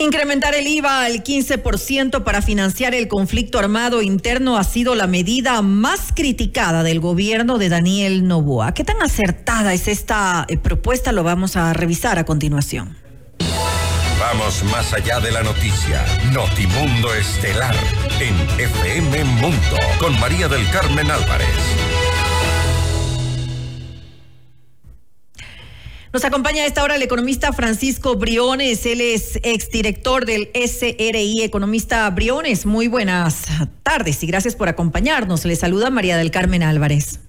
Incrementar 0.00 0.54
el 0.54 0.68
IVA 0.68 1.02
al 1.02 1.24
15% 1.24 2.22
para 2.22 2.40
financiar 2.40 2.94
el 2.94 3.08
conflicto 3.08 3.58
armado 3.58 4.00
interno 4.00 4.56
ha 4.56 4.62
sido 4.62 4.94
la 4.94 5.08
medida 5.08 5.60
más 5.60 6.12
criticada 6.14 6.84
del 6.84 7.00
gobierno 7.00 7.58
de 7.58 7.68
Daniel 7.68 8.28
Novoa. 8.28 8.74
¿Qué 8.74 8.84
tan 8.84 9.02
acertada 9.02 9.74
es 9.74 9.88
esta 9.88 10.46
eh, 10.48 10.56
propuesta? 10.56 11.10
Lo 11.10 11.24
vamos 11.24 11.56
a 11.56 11.72
revisar 11.72 12.20
a 12.20 12.24
continuación. 12.24 12.96
Vamos 14.20 14.62
más 14.70 14.92
allá 14.92 15.18
de 15.18 15.32
la 15.32 15.42
noticia. 15.42 16.04
Notimundo 16.32 17.12
Estelar 17.14 17.74
en 18.20 18.60
FM 18.60 19.24
Mundo 19.24 19.76
con 19.98 20.18
María 20.20 20.46
del 20.46 20.68
Carmen 20.70 21.10
Álvarez. 21.10 21.87
Nos 26.12 26.24
acompaña 26.24 26.62
a 26.62 26.66
esta 26.66 26.82
hora 26.82 26.96
el 26.96 27.02
economista 27.02 27.52
Francisco 27.52 28.16
Briones. 28.16 28.86
Él 28.86 29.00
es 29.02 29.36
exdirector 29.42 30.24
del 30.24 30.48
SRI. 30.54 31.42
Economista 31.42 32.08
Briones, 32.10 32.64
muy 32.64 32.88
buenas 32.88 33.46
tardes 33.82 34.22
y 34.22 34.26
gracias 34.26 34.56
por 34.56 34.68
acompañarnos. 34.68 35.44
Le 35.44 35.54
saluda 35.54 35.90
María 35.90 36.16
del 36.16 36.30
Carmen 36.30 36.62
Álvarez. 36.62 37.20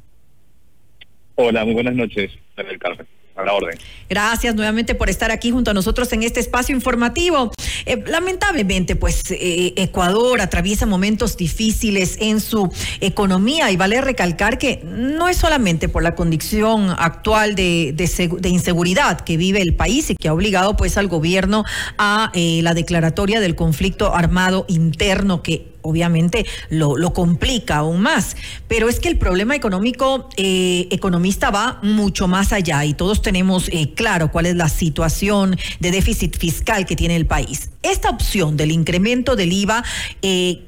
Hola, 1.36 1.66
muy 1.66 1.74
buenas 1.74 1.96
noches, 1.96 2.32
María 2.56 2.72
del 2.72 2.80
Carmen 2.80 3.19
orden. 3.54 3.78
Gracias 4.10 4.56
nuevamente 4.56 4.96
por 4.96 5.10
estar 5.10 5.32
aquí 5.32 5.52
junto 5.52 5.72
a 5.72 5.74
nosotros 5.74 6.12
en 6.14 6.24
este 6.24 6.40
espacio 6.40 6.76
informativo. 6.76 7.52
Eh, 7.86 8.04
lamentablemente, 8.08 8.96
pues 8.96 9.22
eh, 9.30 9.74
Ecuador 9.76 10.42
atraviesa 10.42 10.86
momentos 10.86 11.38
difíciles 11.38 12.18
en 12.20 12.42
su 12.42 12.72
economía 13.02 13.72
y 13.72 13.78
vale 13.78 14.02
recalcar 14.02 14.58
que 14.58 14.82
no 14.84 15.28
es 15.28 15.38
solamente 15.38 15.90
por 15.90 16.02
la 16.04 16.16
condición 16.16 16.90
actual 16.98 17.56
de, 17.56 17.94
de, 17.94 18.50
inseguridad 18.50 19.22
que 19.22 19.38
vive 19.38 19.62
el 19.62 19.76
país 19.76 20.10
y 20.10 20.16
que 20.16 20.28
ha 20.28 20.34
obligado 20.34 20.76
pues 20.76 20.98
al 20.98 21.08
gobierno 21.08 21.64
a 21.98 22.32
eh, 22.34 22.62
la 22.64 22.74
declaratoria 22.74 23.40
del 23.40 23.56
conflicto 23.56 24.16
armado 24.16 24.66
interno 24.68 25.44
que 25.44 25.79
obviamente 25.82 26.46
lo, 26.70 26.98
lo, 26.98 27.14
complica 27.14 27.78
aún 27.78 28.02
más. 28.02 28.36
Pero 28.68 28.90
es 28.90 29.00
que 29.00 29.10
el 29.10 29.18
problema 29.18 29.56
económico, 29.56 30.30
eh, 30.38 30.88
economista, 30.92 31.52
va 31.52 31.80
mucho 31.82 32.28
más 32.28 32.54
allá 32.54 32.86
y 32.86 32.94
todos 32.94 33.22
tenemos 33.22 33.70
eh, 33.70 33.94
claro 33.96 34.32
cuál 34.32 34.46
es 34.46 34.56
la 34.56 34.70
situación 34.70 35.58
de 35.80 35.92
déficit 35.92 36.38
fiscal 36.38 36.86
que 36.86 36.96
tiene 36.96 37.16
el 37.16 37.26
país. 37.26 37.70
Esta 37.82 38.10
opción 38.10 38.58
del 38.58 38.72
incremento 38.72 39.38
del 39.38 39.54
IVA 39.54 39.84
eh, 40.22 40.64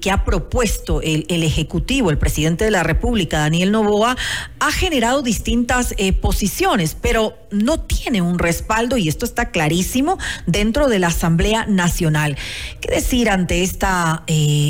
que 0.00 0.10
ha 0.10 0.24
propuesto 0.24 1.00
el, 1.00 1.24
Ejecutivo, 1.28 2.10
el 2.10 2.18
presidente 2.18 2.64
de 2.64 2.72
la 2.72 2.82
República, 2.82 3.38
Daniel 3.38 3.70
Novoa, 3.70 4.16
ha 4.58 4.72
generado 4.72 5.22
distintas 5.22 5.94
posiciones, 6.20 6.96
pero 7.00 7.36
no 7.50 7.80
tiene 7.80 8.20
un 8.20 8.38
respaldo, 8.38 8.96
y 8.96 9.08
esto 9.08 9.24
está 9.24 9.50
clarísimo, 9.50 10.18
dentro 10.46 10.88
de 10.88 10.98
la 10.98 11.08
Asamblea 11.08 11.66
Nacional. 11.66 12.36
¿Qué 12.80 12.94
decir 12.94 13.30
ante 13.30 13.62
esta 13.62 14.24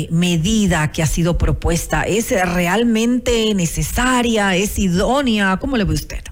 medida 0.09 0.91
que 0.91 1.03
ha 1.03 1.07
sido 1.07 1.37
propuesta? 1.37 2.03
¿Es 2.03 2.29
realmente 2.31 3.53
necesaria? 3.55 4.55
¿Es 4.55 4.77
idónea? 4.77 5.57
¿Cómo 5.57 5.77
le 5.77 5.83
ve 5.83 5.93
usted? 5.93 6.23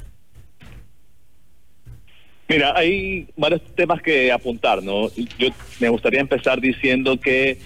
Mira, 2.47 2.73
hay 2.75 3.27
varios 3.35 3.61
temas 3.75 4.01
que 4.01 4.31
apuntar, 4.31 4.83
¿no? 4.83 5.09
Yo 5.39 5.49
me 5.79 5.89
gustaría 5.89 6.19
empezar 6.19 6.61
diciendo 6.61 7.19
que 7.19 7.57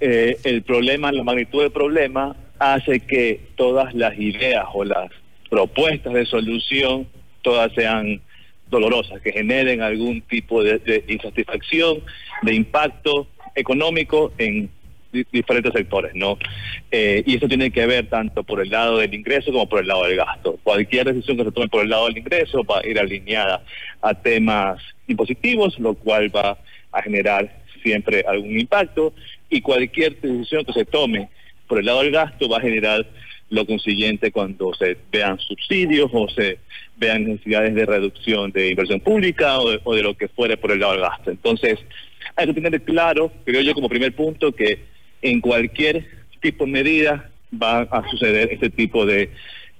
eh, 0.00 0.36
el 0.42 0.62
problema, 0.62 1.12
la 1.12 1.22
magnitud 1.22 1.62
del 1.62 1.70
problema, 1.70 2.36
hace 2.58 3.00
que 3.00 3.40
todas 3.56 3.94
las 3.94 4.18
ideas 4.18 4.64
o 4.72 4.84
las 4.84 5.10
propuestas 5.48 6.12
de 6.12 6.26
solución, 6.26 7.06
todas 7.42 7.72
sean 7.74 8.20
dolorosas, 8.68 9.20
que 9.20 9.32
generen 9.32 9.82
algún 9.82 10.22
tipo 10.22 10.64
de 10.64 11.04
insatisfacción, 11.06 12.02
de 12.42 12.54
impacto 12.54 13.28
económico 13.54 14.32
en 14.38 14.70
diferentes 15.32 15.72
sectores, 15.72 16.14
¿no? 16.14 16.38
Eh, 16.90 17.22
y 17.26 17.36
eso 17.36 17.48
tiene 17.48 17.70
que 17.70 17.86
ver 17.86 18.08
tanto 18.08 18.42
por 18.42 18.60
el 18.60 18.70
lado 18.70 18.98
del 18.98 19.14
ingreso 19.14 19.52
como 19.52 19.68
por 19.68 19.80
el 19.80 19.86
lado 19.86 20.04
del 20.04 20.16
gasto. 20.16 20.58
Cualquier 20.62 21.06
decisión 21.06 21.36
que 21.36 21.44
se 21.44 21.52
tome 21.52 21.68
por 21.68 21.82
el 21.82 21.90
lado 21.90 22.06
del 22.06 22.18
ingreso 22.18 22.62
va 22.64 22.80
a 22.80 22.86
ir 22.86 22.98
alineada 22.98 23.64
a 24.02 24.14
temas 24.14 24.82
impositivos, 25.06 25.78
lo 25.78 25.94
cual 25.94 26.34
va 26.34 26.58
a 26.92 27.02
generar 27.02 27.62
siempre 27.82 28.24
algún 28.26 28.58
impacto, 28.58 29.14
y 29.50 29.60
cualquier 29.60 30.20
decisión 30.20 30.64
que 30.64 30.72
se 30.72 30.84
tome 30.84 31.28
por 31.66 31.78
el 31.78 31.86
lado 31.86 32.02
del 32.02 32.10
gasto 32.10 32.48
va 32.48 32.58
a 32.58 32.60
generar 32.60 33.06
lo 33.50 33.66
consiguiente 33.66 34.32
cuando 34.32 34.72
se 34.74 34.96
vean 35.12 35.38
subsidios 35.38 36.10
o 36.12 36.28
se 36.28 36.58
vean 36.96 37.24
necesidades 37.24 37.74
de 37.74 37.86
reducción 37.86 38.50
de 38.52 38.70
inversión 38.70 39.00
pública 39.00 39.58
o 39.58 39.70
de, 39.70 39.80
o 39.84 39.94
de 39.94 40.02
lo 40.02 40.16
que 40.16 40.28
fuere 40.28 40.56
por 40.56 40.72
el 40.72 40.80
lado 40.80 40.92
del 40.92 41.02
gasto. 41.02 41.30
Entonces, 41.30 41.78
hay 42.36 42.46
que 42.46 42.54
tener 42.54 42.82
claro, 42.82 43.30
creo 43.44 43.60
yo 43.60 43.74
como 43.74 43.88
primer 43.88 44.14
punto, 44.14 44.52
que 44.52 44.78
en 45.24 45.40
cualquier 45.40 46.06
tipo 46.40 46.66
de 46.66 46.70
medida 46.70 47.30
va 47.50 47.80
a 47.80 48.08
suceder 48.10 48.52
este 48.52 48.70
tipo 48.70 49.06
de, 49.06 49.30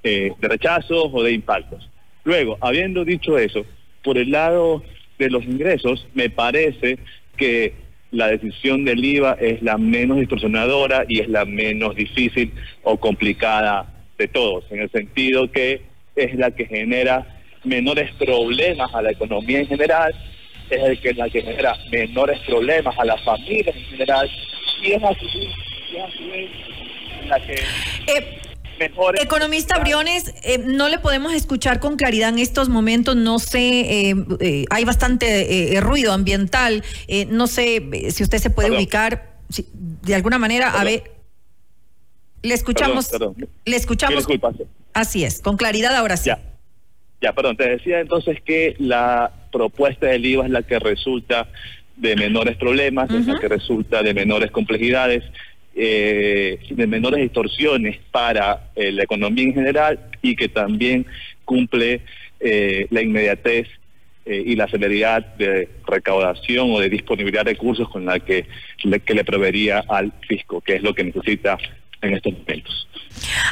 eh, 0.02 0.32
de 0.40 0.48
rechazos 0.48 1.10
o 1.12 1.22
de 1.22 1.32
impactos. 1.32 1.88
Luego, 2.24 2.56
habiendo 2.60 3.04
dicho 3.04 3.38
eso, 3.38 3.64
por 4.02 4.16
el 4.16 4.30
lado 4.30 4.82
de 5.18 5.30
los 5.30 5.44
ingresos, 5.44 6.08
me 6.14 6.30
parece 6.30 6.98
que 7.36 7.74
la 8.10 8.28
decisión 8.28 8.84
del 8.84 9.04
IVA 9.04 9.36
es 9.40 9.62
la 9.62 9.76
menos 9.76 10.18
distorsionadora 10.18 11.04
y 11.08 11.20
es 11.20 11.28
la 11.28 11.44
menos 11.44 11.94
difícil 11.94 12.52
o 12.82 12.96
complicada 12.96 13.92
de 14.16 14.28
todos, 14.28 14.64
en 14.70 14.80
el 14.80 14.90
sentido 14.90 15.50
que 15.50 15.82
es 16.16 16.34
la 16.36 16.52
que 16.52 16.66
genera 16.66 17.26
menores 17.64 18.12
problemas 18.14 18.94
a 18.94 19.02
la 19.02 19.10
economía 19.10 19.58
en 19.58 19.66
general, 19.66 20.14
es 20.70 21.16
la 21.16 21.28
que 21.28 21.42
genera 21.42 21.76
menores 21.90 22.40
problemas 22.46 22.96
a 22.98 23.04
las 23.04 23.22
familias 23.22 23.76
en 23.76 23.84
general 23.84 24.30
eh, 28.06 28.40
Economista 29.20 29.78
Briones, 29.78 30.34
eh, 30.42 30.58
no 30.58 30.88
le 30.88 30.98
podemos 30.98 31.32
escuchar 31.32 31.80
con 31.80 31.96
claridad 31.96 32.30
en 32.30 32.38
estos 32.38 32.68
momentos. 32.68 33.16
No 33.16 33.38
sé, 33.38 34.10
eh, 34.10 34.64
hay 34.70 34.84
bastante 34.84 35.78
ruido 35.80 36.12
ambiental. 36.12 36.82
no 37.28 37.46
sé 37.46 38.10
si 38.10 38.22
usted 38.22 38.38
se 38.38 38.50
puede 38.50 38.70
ubicar 38.70 39.34
de 40.02 40.14
alguna 40.14 40.38
manera. 40.38 40.70
A 40.70 40.84
ver, 40.84 41.04
le 42.42 42.54
escuchamos. 42.54 43.10
Le 43.64 43.76
escuchamos. 43.76 44.26
Así 44.92 45.24
es, 45.24 45.40
con 45.40 45.56
claridad 45.56 45.94
ahora 45.96 46.16
sí. 46.16 46.28
Ya. 46.28 46.40
ya, 47.20 47.32
perdón. 47.32 47.56
Te 47.56 47.68
decía 47.68 48.00
entonces 48.00 48.40
que 48.42 48.76
la 48.78 49.32
propuesta 49.52 50.06
del 50.06 50.26
IVA 50.26 50.46
es 50.46 50.50
la 50.50 50.62
que 50.62 50.78
resulta 50.78 51.48
de 51.96 52.16
menores 52.16 52.56
problemas, 52.56 53.08
que 53.40 53.48
resulta 53.48 54.02
de 54.02 54.14
menores 54.14 54.50
complejidades, 54.50 55.22
eh, 55.76 56.58
de 56.70 56.86
menores 56.86 57.20
distorsiones 57.20 57.98
para 58.10 58.70
eh, 58.76 58.92
la 58.92 59.02
economía 59.02 59.44
en 59.44 59.54
general 59.54 59.98
y 60.22 60.36
que 60.36 60.48
también 60.48 61.04
cumple 61.44 62.02
eh, 62.40 62.86
la 62.90 63.02
inmediatez 63.02 63.68
y 64.26 64.56
la 64.56 64.66
celeridad 64.68 65.34
de 65.36 65.68
recaudación 65.86 66.70
o 66.70 66.80
de 66.80 66.88
disponibilidad 66.88 67.44
de 67.44 67.50
recursos 67.50 67.90
con 67.90 68.06
la 68.06 68.20
que 68.20 68.46
le, 68.82 69.00
que 69.00 69.12
le 69.12 69.22
proveería 69.22 69.84
al 69.86 70.14
fisco, 70.26 70.62
que 70.62 70.76
es 70.76 70.82
lo 70.82 70.94
que 70.94 71.04
necesita 71.04 71.58
en 72.04 72.14
estos 72.14 72.32
momentos. 72.32 72.88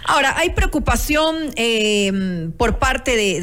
Ahora, 0.04 0.36
hay 0.36 0.50
preocupación 0.50 1.50
eh, 1.56 2.50
por 2.56 2.78
parte 2.78 3.16
de, 3.16 3.40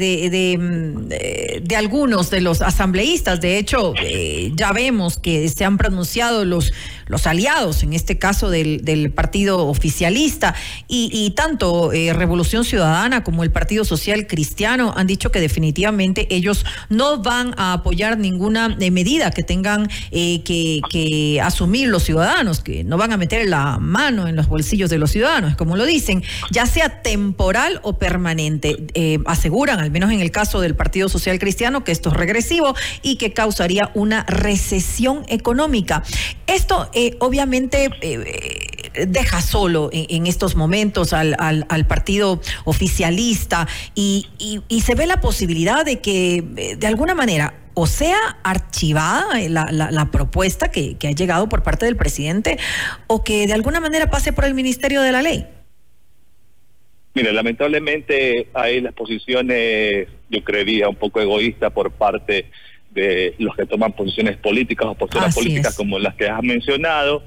de, 1.62 1.76
algunos 1.76 2.30
de 2.30 2.40
los 2.40 2.62
asambleístas. 2.62 3.40
De 3.40 3.58
hecho, 3.58 3.94
eh, 4.02 4.52
ya 4.54 4.72
vemos 4.72 5.18
que 5.18 5.48
se 5.48 5.64
han 5.64 5.78
pronunciado 5.78 6.44
los, 6.44 6.72
los 7.10 7.26
aliados, 7.26 7.82
en 7.82 7.92
este 7.92 8.18
caso 8.18 8.48
del, 8.50 9.12
partido 9.14 9.66
oficialista, 9.66 10.54
y, 10.88 11.32
tanto 11.36 11.92
eh, 11.92 12.12
Revolución 12.12 12.64
Ciudadana 12.64 13.24
como 13.24 13.42
el 13.44 13.50
Partido 13.50 13.84
Social 13.84 14.26
Cristiano 14.26 14.92
han 14.96 15.06
dicho 15.06 15.30
que 15.30 15.40
definitivamente 15.40 16.26
ellos 16.34 16.64
no 16.88 17.22
van 17.22 17.54
a 17.56 17.72
apoyar 17.74 18.18
ninguna 18.18 18.68
medida 18.68 19.30
que 19.30 19.42
tengan 19.42 19.88
que, 20.10 20.80
que 20.90 21.40
asumir 21.42 21.88
los 21.88 22.04
ciudadanos, 22.04 22.60
que 22.60 22.84
no 22.84 22.96
van 22.96 23.12
a 23.12 23.16
meter 23.16 23.48
la 23.48 23.78
mano 23.78 24.28
en 24.28 24.36
los 24.36 24.48
bolsillos 24.48 24.90
de 24.90 24.98
los 24.98 25.10
ciudadanos, 25.10 25.56
como 25.56 25.76
lo 25.76 25.84
dicen 25.84 26.22
ya 26.50 26.66
sea 26.66 27.02
temporal 27.02 27.80
o 27.82 27.98
permanente. 27.98 28.86
Eh, 28.94 29.18
aseguran, 29.26 29.80
al 29.80 29.90
menos 29.90 30.10
en 30.10 30.20
el 30.20 30.30
caso 30.30 30.60
del 30.60 30.74
Partido 30.74 31.08
Social 31.08 31.38
Cristiano, 31.38 31.84
que 31.84 31.92
esto 31.92 32.10
es 32.10 32.16
regresivo 32.16 32.74
y 33.02 33.16
que 33.16 33.32
causaría 33.32 33.90
una 33.94 34.24
recesión 34.24 35.24
económica. 35.28 36.02
Esto 36.46 36.90
eh, 37.06 37.16
obviamente 37.18 37.88
eh, 38.02 39.06
deja 39.06 39.40
solo 39.40 39.88
en, 39.92 40.26
estos 40.26 40.54
momentos 40.54 41.14
al, 41.14 41.86
partido 41.88 42.40
oficialista 42.64 43.66
y, 43.94 44.26
se 44.84 44.94
ve 44.94 45.06
la 45.06 45.20
posibilidad 45.20 45.84
de 45.84 46.00
que 46.00 46.42
de 46.76 46.86
alguna 46.86 47.14
manera 47.14 47.54
o 47.74 47.86
sea 47.86 48.18
archivada 48.42 49.26
la, 49.48 50.10
propuesta 50.10 50.70
que, 50.70 50.98
que, 50.98 51.08
ha 51.08 51.12
llegado 51.12 51.48
por 51.48 51.62
parte 51.62 51.86
del 51.86 51.96
presidente 51.96 52.58
o 53.06 53.24
que 53.24 53.46
de 53.46 53.54
alguna 53.54 53.80
manera 53.80 54.10
pase 54.10 54.34
por 54.34 54.44
el 54.44 54.52
Ministerio 54.52 55.00
de 55.00 55.12
la 55.12 55.22
Ley. 55.22 55.46
Mire, 57.14 57.32
lamentablemente 57.32 58.48
hay 58.52 58.80
las 58.82 58.92
posiciones, 58.92 60.06
yo 60.28 60.44
creería, 60.44 60.88
un 60.88 60.96
poco 60.96 61.20
egoístas 61.20 61.72
por 61.72 61.90
parte 61.90 62.46
de 62.90 63.34
los 63.38 63.54
que 63.56 63.66
toman 63.66 63.92
posiciones 63.92 64.36
políticas 64.36 64.88
o 64.88 64.94
posturas 64.94 65.34
políticas 65.34 65.76
como 65.76 65.98
las 65.98 66.14
que 66.14 66.28
has 66.28 66.42
mencionado. 66.42 67.22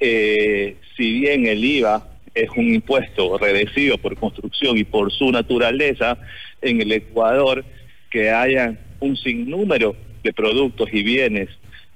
Eh, 0.00 0.76
si 0.96 1.20
bien 1.20 1.46
el 1.46 1.64
IVA 1.64 2.08
es 2.34 2.50
un 2.56 2.74
impuesto 2.74 3.36
regresivo 3.38 3.98
por 3.98 4.16
construcción 4.16 4.78
y 4.78 4.84
por 4.84 5.12
su 5.12 5.30
naturaleza, 5.30 6.18
en 6.62 6.80
el 6.80 6.92
Ecuador 6.92 7.64
que 8.10 8.30
haya 8.30 8.78
un 9.00 9.16
sinnúmero 9.16 9.96
de 10.22 10.32
productos 10.32 10.88
y 10.92 11.02
bienes 11.02 11.48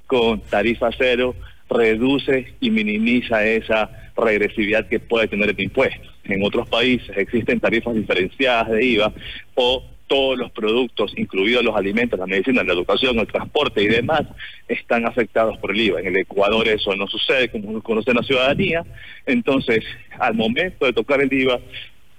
con 0.06 0.40
tarifa 0.40 0.90
cero 0.96 1.34
reduce 1.70 2.54
y 2.60 2.70
minimiza 2.70 3.44
esa 3.46 3.90
regresividad 4.16 4.88
que 4.88 5.00
puede 5.00 5.28
tener 5.28 5.50
el 5.50 5.60
impuesto. 5.60 6.08
En 6.24 6.44
otros 6.44 6.68
países 6.68 7.16
existen 7.16 7.60
tarifas 7.60 7.94
diferenciadas 7.94 8.70
de 8.70 8.84
IVA 8.84 9.12
o 9.54 9.84
todos 10.12 10.36
los 10.36 10.50
productos, 10.50 11.14
incluidos 11.16 11.64
los 11.64 11.74
alimentos, 11.74 12.18
la 12.18 12.26
medicina, 12.26 12.62
la 12.62 12.74
educación, 12.74 13.18
el 13.18 13.26
transporte 13.26 13.82
y 13.82 13.86
demás, 13.86 14.20
están 14.68 15.06
afectados 15.06 15.56
por 15.56 15.70
el 15.70 15.80
IVA. 15.80 16.00
En 16.00 16.08
el 16.08 16.18
Ecuador 16.18 16.68
eso 16.68 16.94
no 16.94 17.06
sucede, 17.06 17.48
como 17.48 17.82
conoce 17.82 18.12
la 18.12 18.22
ciudadanía. 18.22 18.84
Entonces, 19.24 19.82
al 20.18 20.34
momento 20.34 20.84
de 20.84 20.92
tocar 20.92 21.22
el 21.22 21.32
IVA, 21.32 21.60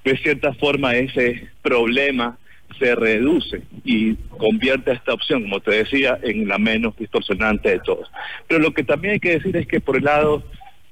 de 0.04 0.18
cierta 0.18 0.54
forma 0.56 0.96
ese 0.96 1.50
problema 1.62 2.40
se 2.80 2.96
reduce 2.96 3.62
y 3.86 4.16
convierte 4.16 4.94
esta 4.94 5.14
opción, 5.14 5.44
como 5.44 5.60
te 5.60 5.84
decía, 5.84 6.18
en 6.24 6.48
la 6.48 6.58
menos 6.58 6.98
distorsionante 6.98 7.70
de 7.70 7.80
todos. 7.80 8.10
Pero 8.48 8.60
lo 8.60 8.74
que 8.74 8.84
también 8.84 9.14
hay 9.14 9.20
que 9.20 9.38
decir 9.38 9.56
es 9.56 9.68
que 9.68 9.80
por 9.80 9.98
el 9.98 10.06
lado 10.06 10.42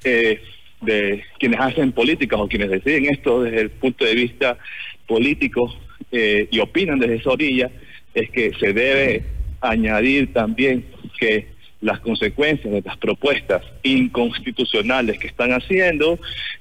eh, 0.04 0.40
de 0.82 1.24
quienes 1.40 1.60
hacen 1.60 1.94
políticas 1.94 2.40
o 2.40 2.48
quienes 2.48 2.70
deciden 2.70 3.08
esto 3.12 3.42
desde 3.42 3.62
el 3.62 3.72
punto 3.72 4.06
de 4.06 4.14
vista 4.14 4.60
político 5.08 5.74
eh, 6.12 6.48
y 6.52 6.60
opinan 6.60 7.00
desde 7.00 7.16
esa 7.16 7.32
orilla, 7.32 7.70
es 8.14 8.30
que 8.30 8.52
se 8.60 8.74
debe 8.74 9.24
añadir 9.62 10.34
también 10.34 10.86
que 11.20 11.48
las 11.82 12.00
consecuencias 12.00 12.72
de 12.72 12.80
estas 12.80 12.98
propuestas 12.98 13.64
inconstitucionales 13.84 15.18
que 15.18 15.28
están 15.28 15.52
haciendo 15.52 16.20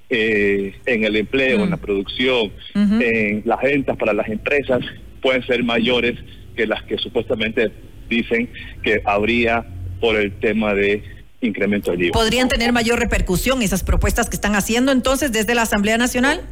eh, 0.08 0.74
en 0.86 1.04
el 1.04 1.16
empleo, 1.16 1.62
en 1.62 1.70
la 1.70 1.76
mm. 1.76 1.80
producción, 1.80 2.52
en 2.74 3.42
las 3.44 3.60
ventas 3.60 3.96
para 3.98 4.14
las 4.14 4.28
empresas, 4.28 4.80
pueden 5.20 5.44
ser 5.46 5.62
mayores 5.62 6.16
que 6.56 6.66
las 6.66 6.82
que 6.84 6.96
supuestamente 6.98 7.70
dicen 8.08 8.48
que 8.82 9.02
habría 9.04 9.64
por 10.00 10.16
el 10.16 10.32
tema 10.40 10.74
de 10.74 11.02
incremento 11.42 11.90
del 11.90 12.04
IVA. 12.04 12.12
¿Podrían 12.12 12.48
tener 12.48 12.72
mayor 12.72 12.98
repercusión 12.98 13.62
esas 13.62 13.82
propuestas 13.82 14.28
que 14.28 14.36
están 14.36 14.54
haciendo 14.54 14.92
entonces 14.92 15.32
desde 15.32 15.54
la 15.54 15.62
Asamblea 15.62 15.98
Nacional? 15.98 16.42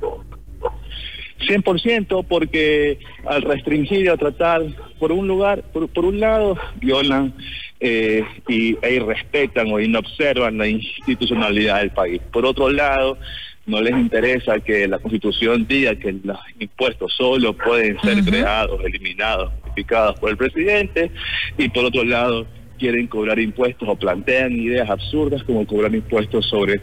100% 1.41 2.25
porque 2.29 2.99
al 3.27 3.43
restringir 3.43 4.11
a 4.11 4.17
tratar 4.17 4.63
por 4.99 5.13
un 5.13 5.29
lugar, 5.29 5.63
por, 5.73 5.89
por 5.89 6.05
un 6.05 6.21
lado, 6.21 6.57
violan 6.77 7.35
eh, 7.81 8.25
y, 8.49 8.77
e 8.83 8.95
irrespetan 8.95 9.71
o 9.71 9.79
inobservan 9.79 10.59
la 10.59 10.67
institucionalidad 10.67 11.81
del 11.81 11.91
país. 11.91 12.21
Por 12.33 12.45
otro 12.45 12.71
lado, 12.71 13.19
no 13.67 13.81
les 13.81 13.93
interesa 13.93 14.59
que 14.61 14.89
la 14.89 14.99
Constitución 14.99 15.67
diga 15.69 15.95
que 15.95 16.13
los 16.25 16.39
impuestos 16.59 17.13
solo 17.17 17.53
pueden 17.53 18.01
ser 18.01 18.25
creados, 18.25 18.81
eliminados, 18.85 19.53
modificados 19.63 20.19
por 20.19 20.31
el 20.31 20.37
presidente, 20.37 21.11
y 21.57 21.69
por 21.69 21.85
otro 21.85 22.03
lado 22.03 22.47
quieren 22.79 23.07
cobrar 23.07 23.39
impuestos 23.39 23.89
o 23.89 23.97
plantean 23.97 24.53
ideas 24.53 24.89
absurdas 24.89 25.43
como 25.43 25.67
cobrar 25.67 25.95
impuestos 25.95 26.47
sobre 26.47 26.81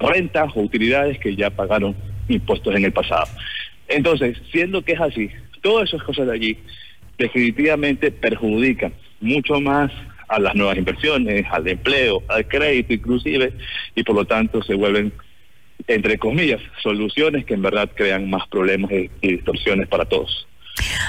rentas 0.00 0.50
o 0.54 0.60
utilidades 0.60 1.18
que 1.18 1.36
ya 1.36 1.50
pagaron 1.50 1.94
impuestos 2.28 2.74
en 2.74 2.84
el 2.84 2.92
pasado. 2.92 3.26
Entonces, 3.90 4.38
siendo 4.50 4.82
que 4.82 4.92
es 4.92 5.00
así, 5.00 5.28
todas 5.60 5.88
esas 5.88 6.02
cosas 6.02 6.26
de 6.26 6.32
allí 6.32 6.58
definitivamente 7.18 8.10
perjudican 8.10 8.94
mucho 9.20 9.60
más 9.60 9.92
a 10.28 10.38
las 10.38 10.54
nuevas 10.54 10.78
inversiones, 10.78 11.44
al 11.50 11.68
empleo, 11.68 12.22
al 12.28 12.46
crédito 12.46 12.94
inclusive, 12.94 13.52
y 13.94 14.02
por 14.02 14.14
lo 14.14 14.24
tanto 14.24 14.62
se 14.62 14.74
vuelven 14.74 15.12
entre 15.86 16.18
comillas, 16.18 16.60
soluciones 16.82 17.44
que 17.44 17.54
en 17.54 17.62
verdad 17.62 17.90
crean 17.94 18.28
más 18.30 18.46
problemas 18.48 18.90
y, 18.92 19.10
distorsiones 19.22 19.88
para 19.88 20.04
todos. 20.04 20.46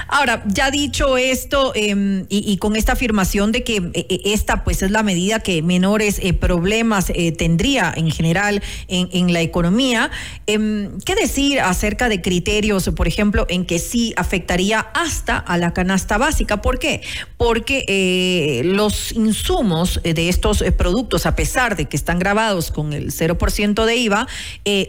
Ahora, 0.08 0.42
ya 0.46 0.70
dicho 0.70 1.16
esto 1.16 1.72
em, 1.74 2.26
y, 2.28 2.56
con 2.58 2.76
esta 2.76 2.92
afirmación 2.92 3.52
de 3.52 3.64
que 3.64 3.76
eh, 3.76 3.90
eh, 3.94 4.20
esta 4.26 4.64
pues 4.64 4.82
es 4.82 4.90
la 4.90 5.02
medida 5.02 5.40
que 5.40 5.62
menores 5.62 6.18
eh, 6.22 6.32
problemas 6.34 7.10
tendría 7.38 7.92
en 7.96 8.10
general 8.10 8.62
en, 8.88 9.32
la 9.32 9.40
economía, 9.40 10.10
em, 10.46 11.00
¿qué 11.00 11.14
decir 11.14 11.60
acerca 11.60 12.08
de 12.08 12.20
criterios, 12.20 12.90
por 12.94 13.08
ejemplo, 13.08 13.46
en 13.48 13.64
que 13.64 13.78
sí 13.78 14.12
afectaría 14.16 14.80
hasta 14.80 15.38
a 15.38 15.56
la 15.56 15.72
canasta 15.72 16.18
básica? 16.18 16.60
¿Por 16.60 16.78
qué? 16.78 17.00
Porque 17.36 18.62
los 18.64 19.12
insumos 19.12 20.00
de 20.02 20.28
estos 20.28 20.62
productos, 20.76 21.26
a 21.26 21.34
pesar 21.36 21.76
de 21.76 21.86
que 21.86 21.96
están 21.96 22.18
grabados 22.18 22.70
con 22.70 22.92
el 22.92 23.12
0% 23.12 23.84
de 23.84 23.96
IVA, 23.96 24.26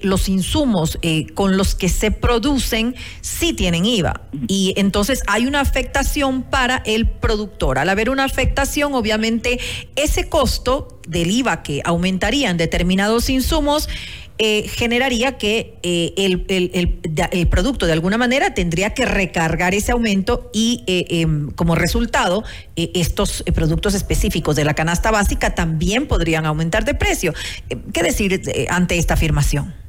los 0.01 0.29
insumos 0.29 0.99
con 1.33 1.57
los 1.57 1.75
que 1.75 1.89
se 1.89 2.11
producen 2.11 2.95
sí 3.21 3.53
tienen 3.53 3.85
IVA. 3.85 4.21
Y 4.47 4.72
entonces 4.77 5.21
hay 5.27 5.45
una 5.45 5.59
afectación 5.61 6.43
para 6.43 6.81
el 6.85 7.07
productor. 7.07 7.79
Al 7.79 7.89
haber 7.89 8.09
una 8.09 8.23
afectación, 8.23 8.93
obviamente 8.93 9.59
ese 9.95 10.29
costo 10.29 10.99
del 11.07 11.31
IVA 11.31 11.63
que 11.63 11.81
aumentaría 11.83 12.49
en 12.49 12.57
determinados 12.57 13.29
insumos, 13.29 13.89
eh, 14.39 14.67
generaría 14.67 15.37
que 15.37 15.77
eh, 15.83 16.13
el, 16.17 17.47
producto 17.49 17.85
de 17.85 17.93
alguna 17.93 18.17
manera 18.17 18.55
tendría 18.55 18.95
que 18.95 19.05
recargar 19.05 19.75
ese 19.75 19.91
aumento 19.91 20.49
y 20.51 20.83
eh, 20.87 21.05
em, 21.21 21.51
como 21.51 21.75
resultado 21.75 22.43
estos 22.75 23.43
productos 23.53 23.93
específicos 23.93 24.55
de 24.55 24.65
la 24.65 24.73
canasta 24.73 25.11
básica 25.11 25.53
también 25.53 26.07
podrían 26.07 26.47
aumentar 26.47 26.83
de 26.83 26.95
precio. 26.95 27.33
¿Qué 27.93 28.01
decir 28.01 28.41
ante 28.69 28.97
esta 28.97 29.13
afirmación? 29.13 29.82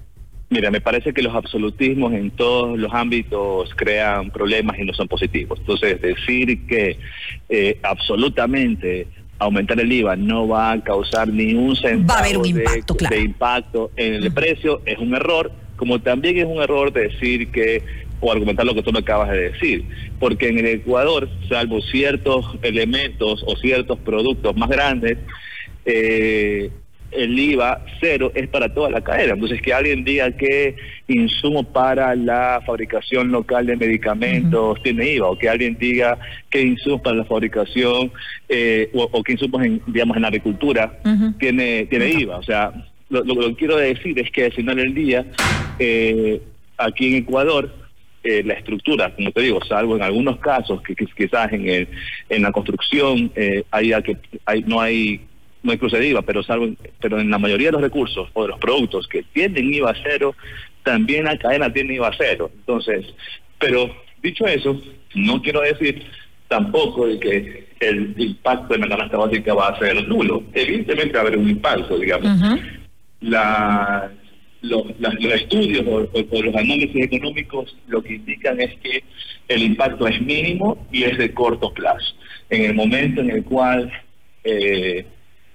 Mira, 0.54 0.70
me 0.70 0.80
parece 0.80 1.12
que 1.12 1.20
los 1.20 1.34
absolutismos 1.34 2.12
en 2.12 2.30
todos 2.30 2.78
los 2.78 2.94
ámbitos 2.94 3.74
crean 3.74 4.30
problemas 4.30 4.78
y 4.78 4.84
no 4.84 4.94
son 4.94 5.08
positivos. 5.08 5.58
Entonces, 5.58 6.00
decir 6.00 6.64
que 6.68 6.96
eh, 7.48 7.76
absolutamente 7.82 9.08
aumentar 9.40 9.80
el 9.80 9.90
IVA 9.90 10.14
no 10.14 10.46
va 10.46 10.70
a 10.70 10.80
causar 10.80 11.26
ni 11.26 11.54
un 11.54 11.74
centavo 11.74 12.22
de, 12.44 13.20
impacto 13.20 13.90
en 13.96 14.22
el 14.22 14.32
precio. 14.32 14.80
Es 14.86 15.00
un 15.00 15.12
error, 15.16 15.50
como 15.74 16.00
también 16.00 16.38
es 16.38 16.46
un 16.46 16.62
error 16.62 16.92
decir 16.92 17.48
que 17.48 17.82
o 18.20 18.30
argumentar 18.30 18.64
lo 18.64 18.76
que 18.76 18.84
tú 18.84 18.92
me 18.92 19.00
acabas 19.00 19.32
de 19.32 19.50
decir, 19.50 19.84
porque 20.20 20.50
en 20.50 20.60
el 20.60 20.66
Ecuador, 20.66 21.28
salvo 21.48 21.80
ciertos 21.80 22.46
elementos 22.62 23.42
o 23.44 23.56
ciertos 23.56 23.98
productos 23.98 24.56
más 24.56 24.70
grandes, 24.70 25.18
eh, 25.84 26.70
el 27.14 27.38
IVA 27.38 27.84
cero 28.00 28.32
es 28.34 28.48
para 28.48 28.72
toda 28.72 28.90
la 28.90 29.00
cadena. 29.02 29.34
Entonces, 29.34 29.60
que 29.62 29.72
alguien 29.72 30.04
diga 30.04 30.30
que 30.32 30.76
insumo 31.08 31.64
para 31.64 32.14
la 32.14 32.62
fabricación 32.66 33.30
local 33.30 33.66
de 33.66 33.76
medicamentos 33.76 34.82
tiene 34.82 35.12
IVA, 35.14 35.28
o 35.28 35.38
que 35.38 35.48
alguien 35.48 35.76
diga 35.78 36.18
que 36.50 36.62
insumos 36.62 37.00
para 37.00 37.16
la 37.16 37.24
fabricación 37.24 38.12
eh, 38.48 38.90
o, 38.94 39.22
que 39.22 39.32
insumos 39.32 39.62
en, 39.64 39.80
digamos, 39.86 40.16
en 40.16 40.24
agricultura 40.24 40.98
tiene, 41.38 41.86
tiene 41.86 42.10
IVA. 42.10 42.38
O 42.38 42.42
sea, 42.42 42.72
lo, 43.08 43.24
que 43.24 43.54
quiero 43.54 43.76
decir 43.76 44.18
es 44.18 44.30
que 44.30 44.46
al 44.46 44.52
final 44.52 44.76
del 44.76 44.94
día, 44.94 45.26
eh, 45.78 46.40
aquí 46.78 47.08
en 47.08 47.14
Ecuador, 47.22 47.70
eh, 48.24 48.42
la 48.42 48.54
estructura, 48.54 49.14
como 49.14 49.30
te 49.32 49.42
digo, 49.42 49.62
salvo 49.64 49.96
en 49.96 50.02
algunos 50.02 50.38
casos 50.38 50.80
que, 50.82 50.94
quizás 50.94 51.52
en, 51.52 51.68
el, 51.68 51.88
en 52.30 52.42
la 52.42 52.52
construcción 52.52 53.30
eh, 53.36 53.64
que 53.70 54.16
hay, 54.46 54.62
no 54.62 54.80
hay 54.80 55.20
no 55.64 55.72
hay 55.72 55.78
cruce 55.78 55.98
de 55.98 56.08
IVA, 56.08 56.22
pero, 56.22 56.42
salvo, 56.42 56.68
pero 57.00 57.18
en 57.18 57.30
la 57.30 57.38
mayoría 57.38 57.68
de 57.68 57.72
los 57.72 57.80
recursos 57.80 58.28
o 58.34 58.42
de 58.42 58.48
los 58.48 58.60
productos 58.60 59.08
que 59.08 59.24
tienen 59.32 59.72
IVA 59.72 59.94
cero, 60.04 60.36
también 60.84 61.24
la 61.24 61.38
cadena 61.38 61.72
tiene 61.72 61.94
IVA 61.94 62.12
cero. 62.16 62.50
Entonces, 62.54 63.06
pero 63.58 63.90
dicho 64.22 64.46
eso, 64.46 64.80
no 65.14 65.40
quiero 65.42 65.62
decir 65.62 66.04
tampoco 66.48 67.06
de 67.06 67.18
que 67.18 67.66
el 67.80 68.14
impacto 68.18 68.74
de 68.74 68.80
la 68.80 68.88
canasta 68.88 69.16
básica 69.16 69.54
va 69.54 69.68
a 69.68 69.78
ser 69.78 70.06
nulo. 70.06 70.42
Evidentemente 70.52 71.14
va 71.14 71.20
a 71.20 71.22
haber 71.22 71.38
un 71.38 71.48
impacto, 71.48 71.98
digamos. 71.98 72.60
la, 73.22 74.12
los, 74.60 74.84
estudios 75.34 75.84
o, 75.86 76.08
los 76.42 76.54
análisis 76.54 77.04
económicos 77.04 77.74
lo 77.88 78.02
que 78.02 78.16
indican 78.16 78.60
es 78.60 78.74
que 78.80 79.02
el 79.48 79.62
impacto 79.62 80.06
es 80.06 80.20
mínimo 80.20 80.86
y 80.92 81.04
es 81.04 81.16
de 81.16 81.32
corto 81.32 81.72
plazo. 81.72 82.14
En 82.50 82.64
el 82.64 82.74
momento 82.74 83.22
en 83.22 83.30
el 83.30 83.44
cual 83.44 83.90
eh, 84.44 85.06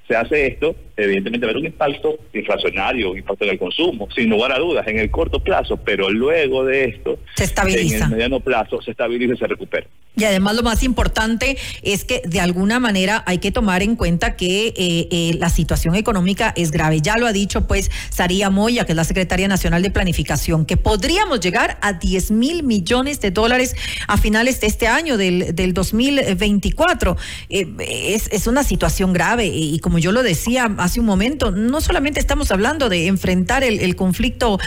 se 0.09 0.15
hace 0.15 0.47
esto, 0.47 0.75
evidentemente 1.03 1.45
va 1.45 1.51
a 1.51 1.53
haber 1.53 1.61
un 1.61 1.67
impacto 1.67 2.17
inflacionario, 2.33 3.11
un 3.11 3.17
impacto 3.17 3.45
en 3.45 3.51
el 3.51 3.59
consumo, 3.59 4.07
sin 4.15 4.29
lugar 4.29 4.51
a 4.51 4.59
dudas, 4.59 4.87
en 4.87 4.99
el 4.99 5.09
corto 5.11 5.41
plazo, 5.41 5.77
pero 5.77 6.09
luego 6.09 6.65
de 6.65 6.85
esto, 6.85 7.19
se 7.35 7.45
estabiliza. 7.45 7.97
en 7.97 8.03
el 8.03 8.09
mediano 8.09 8.39
plazo, 8.39 8.81
se 8.81 8.91
estabiliza 8.91 9.33
y 9.33 9.37
se 9.37 9.47
recupera. 9.47 9.87
Y 10.15 10.25
además 10.25 10.55
lo 10.55 10.63
más 10.63 10.83
importante 10.83 11.57
es 11.81 12.03
que 12.03 12.21
de 12.25 12.41
alguna 12.41 12.79
manera 12.79 13.23
hay 13.25 13.37
que 13.37 13.51
tomar 13.51 13.83
en 13.83 13.95
cuenta 13.95 14.35
que 14.35 14.67
eh, 14.67 15.07
eh, 15.11 15.37
la 15.39 15.49
situación 15.49 15.95
económica 15.95 16.51
es 16.57 16.71
grave. 16.71 16.99
Ya 16.99 17.17
lo 17.17 17.25
ha 17.25 17.31
dicho 17.31 17.67
pues 17.67 17.89
Saría 18.09 18.49
Moya, 18.49 18.85
que 18.85 18.91
es 18.91 18.95
la 18.97 19.05
secretaria 19.05 19.47
nacional 19.47 19.81
de 19.81 19.91
planificación, 19.91 20.65
que 20.65 20.75
podríamos 20.75 21.39
llegar 21.39 21.77
a 21.81 21.93
10 21.93 22.31
mil 22.31 22.63
millones 22.63 23.21
de 23.21 23.31
dólares 23.31 23.75
a 24.07 24.17
finales 24.17 24.59
de 24.59 24.67
este 24.67 24.87
año, 24.87 25.15
del, 25.15 25.55
del 25.55 25.73
2024. 25.73 27.15
Eh, 27.49 27.67
es, 27.79 28.27
es 28.31 28.47
una 28.47 28.63
situación 28.63 29.13
grave 29.13 29.45
y 29.45 29.79
como 29.79 29.99
yo 29.99 30.11
lo 30.11 30.23
decía 30.23 30.69
hace 30.79 30.88
un 30.97 31.05
momento, 31.05 31.51
no 31.51 31.81
solamente 31.81 32.19
estamos 32.19 32.51
hablando 32.51 32.89
de 32.89 33.07
enfrentar 33.07 33.63
el, 33.63 33.95
conflicto 33.95 34.59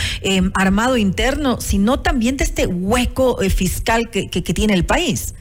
armado 0.55 0.97
interno, 0.97 1.61
sino 1.61 2.01
también 2.01 2.37
de 2.37 2.45
este 2.45 2.67
hueco 2.67 3.39
fiscal 3.51 4.11
que 4.11 4.43
tiene 4.43 4.75
el 4.75 4.85
país. 4.85 5.35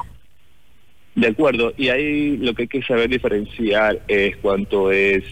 De 1.13 1.27
acuerdo, 1.27 1.73
y 1.75 1.89
ahí 1.89 2.37
lo 2.37 2.53
que 2.53 2.63
hay 2.63 2.67
que 2.69 2.81
saber 2.83 3.09
diferenciar 3.09 3.99
es 4.07 4.37
cuánto 4.37 4.93
es 4.93 5.23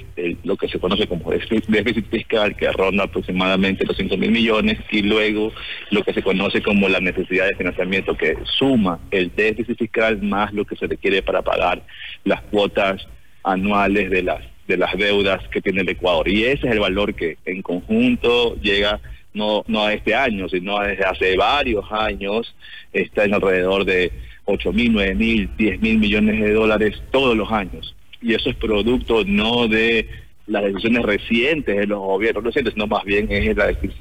lo 0.44 0.58
que 0.58 0.68
se 0.68 0.78
conoce 0.78 1.08
como 1.08 1.32
déficit 1.32 2.10
fiscal, 2.10 2.54
que 2.58 2.70
ronda 2.70 3.06
aproximadamente 3.06 3.86
los 3.86 3.96
5 3.96 4.18
mil 4.18 4.32
millones, 4.32 4.78
y 4.92 5.04
luego 5.04 5.54
lo 5.92 6.04
que 6.04 6.14
se 6.14 6.22
conoce 6.22 6.62
como 6.62 6.90
la 6.90 7.00
necesidad 7.00 7.48
de 7.48 7.56
financiamiento, 7.56 8.18
que 8.18 8.36
suma 8.58 9.00
el 9.10 9.32
déficit 9.34 9.78
fiscal 9.78 10.22
más 10.22 10.54
lo 10.54 10.66
que 10.66 10.76
se 10.76 10.86
requiere 10.86 11.22
para 11.22 11.42
pagar 11.44 11.82
las 12.26 12.42
cuotas 12.42 13.08
anuales 13.44 14.10
de 14.10 14.24
las 14.24 14.44
de 14.70 14.78
las 14.78 14.96
deudas 14.96 15.46
que 15.48 15.62
tiene 15.62 15.82
el 15.82 15.90
Ecuador. 15.90 16.30
Y 16.30 16.46
ese 16.46 16.68
es 16.68 16.74
el 16.74 16.80
valor 16.80 17.16
que 17.16 17.38
en 17.44 17.64
conjunto 17.64 18.56
llega 18.62 19.02
no, 19.34 19.64
no 19.68 19.86
a 19.86 19.94
este 19.94 20.14
año, 20.14 20.48
sino 20.48 20.80
desde 20.80 21.06
hace 21.06 21.36
varios 21.36 21.92
años, 21.92 22.56
está 22.94 23.26
en 23.26 23.34
alrededor 23.34 23.84
de 23.84 24.12
8 24.46 24.72
mil, 24.72 24.94
9 24.94 25.16
mil, 25.16 25.50
10 25.58 25.82
mil 25.82 25.98
millones 25.98 26.40
de 26.40 26.54
dólares 26.54 27.02
todos 27.10 27.36
los 27.36 27.52
años. 27.52 27.96
Y 28.22 28.36
eso 28.36 28.52
es 28.52 28.56
producto 28.58 29.24
no 29.26 29.68
de 29.68 30.08
las 30.46 30.64
decisiones 30.64 31.02
recientes 31.04 31.76
de 31.76 31.88
los 31.88 32.00
gobiernos 32.00 32.44
recientes, 32.44 32.76
sino 32.76 32.86
más 32.86 33.04
bien 33.06 33.28
es, 33.32 33.58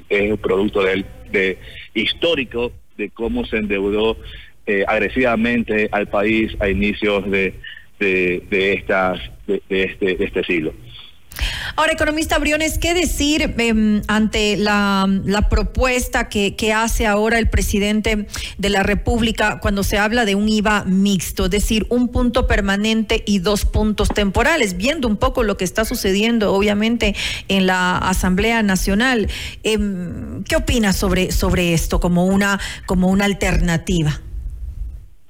el 0.09 0.37
producto 0.37 0.83
del, 0.83 1.03
de, 1.31 1.57
histórico 1.95 2.71
de 2.95 3.09
cómo 3.09 3.43
se 3.45 3.57
endeudó 3.57 4.17
eh, 4.67 4.83
agresivamente 4.87 5.89
al 5.91 6.07
país 6.09 6.55
a 6.59 6.69
inicios 6.69 7.29
de, 7.31 7.55
de, 7.99 8.43
de 8.51 8.73
estas, 8.73 9.19
de, 9.69 9.83
este, 9.83 10.15
de 10.15 10.25
este 10.25 10.43
siglo. 10.43 10.73
Ahora, 11.75 11.93
economista 11.93 12.37
Briones, 12.39 12.77
¿qué 12.77 12.93
decir 12.93 13.53
em, 13.57 14.01
ante 14.07 14.57
la, 14.57 15.07
propuesta 15.49 16.27
que, 16.27 16.73
hace 16.73 17.07
ahora 17.07 17.39
el 17.39 17.49
presidente 17.49 18.27
de 18.57 18.69
la 18.69 18.83
República 18.83 19.59
cuando 19.61 19.83
se 19.83 19.97
habla 19.97 20.25
de 20.25 20.35
un 20.35 20.49
IVA 20.49 20.83
mixto, 20.85 21.45
es 21.45 21.51
decir, 21.51 21.85
un 21.89 22.09
punto 22.09 22.47
permanente 22.47 23.23
y 23.25 23.39
dos 23.39 23.65
puntos 23.65 24.09
temporales, 24.09 24.77
viendo 24.77 25.07
un 25.07 25.17
poco 25.17 25.43
lo 25.43 25.57
que 25.57 25.63
está 25.63 25.85
sucediendo, 25.85 26.53
obviamente, 26.53 27.15
en 27.47 27.65
la 27.65 27.97
Asamblea 27.97 28.61
Nacional? 28.61 29.29
Em, 29.63 30.43
¿Qué 30.43 30.55
opinas 30.55 30.97
sobre, 30.97 31.31
sobre 31.31 31.73
esto 31.73 31.99
como 31.99 32.25
una, 32.25 32.59
como 32.85 33.07
una 33.07 33.25
alternativa? 33.25 34.21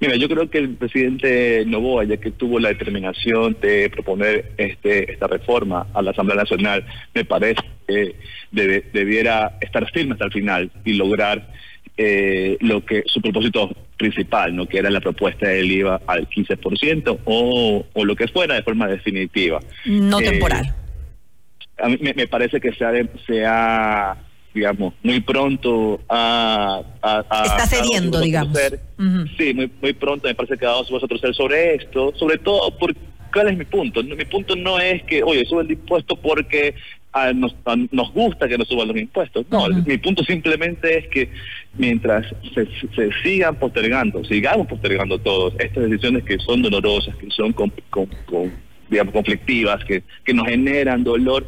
Mira, 0.00 0.16
yo 0.16 0.28
creo 0.28 0.48
que 0.48 0.58
el 0.58 0.76
presidente 0.76 1.64
Novoa, 1.66 2.04
ya 2.04 2.16
que 2.16 2.30
tuvo 2.30 2.58
la 2.58 2.70
determinación 2.70 3.56
de 3.60 3.90
proponer 3.90 4.52
este 4.56 5.12
esta 5.12 5.26
reforma 5.26 5.86
a 5.92 6.00
la 6.00 6.12
Asamblea 6.12 6.38
Nacional, 6.38 6.86
me 7.14 7.24
parece 7.26 7.60
que 7.86 8.16
debiera 8.50 9.58
estar 9.60 9.90
firme 9.92 10.14
hasta 10.14 10.24
el 10.24 10.32
final 10.32 10.70
y 10.86 10.94
lograr 10.94 11.52
eh, 11.98 12.56
lo 12.60 12.82
que 12.82 13.02
su 13.04 13.20
propósito 13.20 13.70
principal, 13.98 14.56
no 14.56 14.66
que 14.66 14.78
era 14.78 14.88
la 14.88 15.00
propuesta 15.00 15.48
del 15.48 15.70
IVA 15.70 16.00
al 16.06 16.26
15% 16.30 17.18
o, 17.26 17.84
o 17.92 18.04
lo 18.06 18.16
que 18.16 18.26
fuera 18.28 18.54
de 18.54 18.62
forma 18.62 18.88
definitiva. 18.88 19.60
No 19.84 20.18
eh, 20.20 20.24
temporal. 20.24 20.74
A 21.76 21.88
mí 21.90 21.98
me, 22.00 22.26
parece 22.26 22.58
que 22.58 22.72
sea, 22.72 22.92
sea 23.26 24.16
digamos, 24.54 24.94
muy 25.02 25.20
pronto 25.20 26.00
a... 26.08 26.82
Está 27.02 27.66
cediendo, 27.66 28.20
digamos. 28.20 28.58
Sí, 29.36 29.54
muy, 29.54 29.70
muy 29.80 29.92
pronto 29.92 30.28
me 30.28 30.34
parece 30.34 30.56
que 30.56 30.66
vamos 30.66 30.90
a 31.02 31.06
torcer 31.06 31.34
sobre 31.34 31.74
esto, 31.76 32.12
sobre 32.16 32.38
todo 32.38 32.76
porque, 32.78 33.00
¿cuál 33.32 33.48
es 33.48 33.58
mi 33.58 33.64
punto? 33.64 34.02
Mi 34.02 34.24
punto 34.24 34.56
no 34.56 34.78
es 34.78 35.02
que, 35.04 35.22
oye, 35.22 35.44
sube 35.46 35.62
el 35.62 35.70
impuesto 35.70 36.16
porque 36.16 36.74
nos, 37.34 37.54
nos 37.90 38.12
gusta 38.12 38.48
que 38.48 38.58
nos 38.58 38.68
suban 38.68 38.88
los 38.88 38.96
impuestos. 38.96 39.46
No, 39.50 39.68
mi 39.68 39.98
punto 39.98 40.24
simplemente 40.24 40.98
es 40.98 41.08
que 41.08 41.30
mientras 41.74 42.26
se, 42.54 43.10
sigan 43.22 43.56
postergando, 43.56 44.24
sigamos 44.24 44.66
postergando 44.66 45.18
todos 45.18 45.54
estas 45.58 45.84
decisiones 45.84 46.24
que 46.24 46.38
son 46.38 46.62
dolorosas, 46.62 47.14
que 47.16 47.30
son 47.30 47.52
con, 47.52 47.72
digamos, 48.88 49.12
conflictivas, 49.12 49.84
que, 49.84 50.02
que 50.24 50.34
nos 50.34 50.46
generan 50.46 51.02
dolor, 51.04 51.46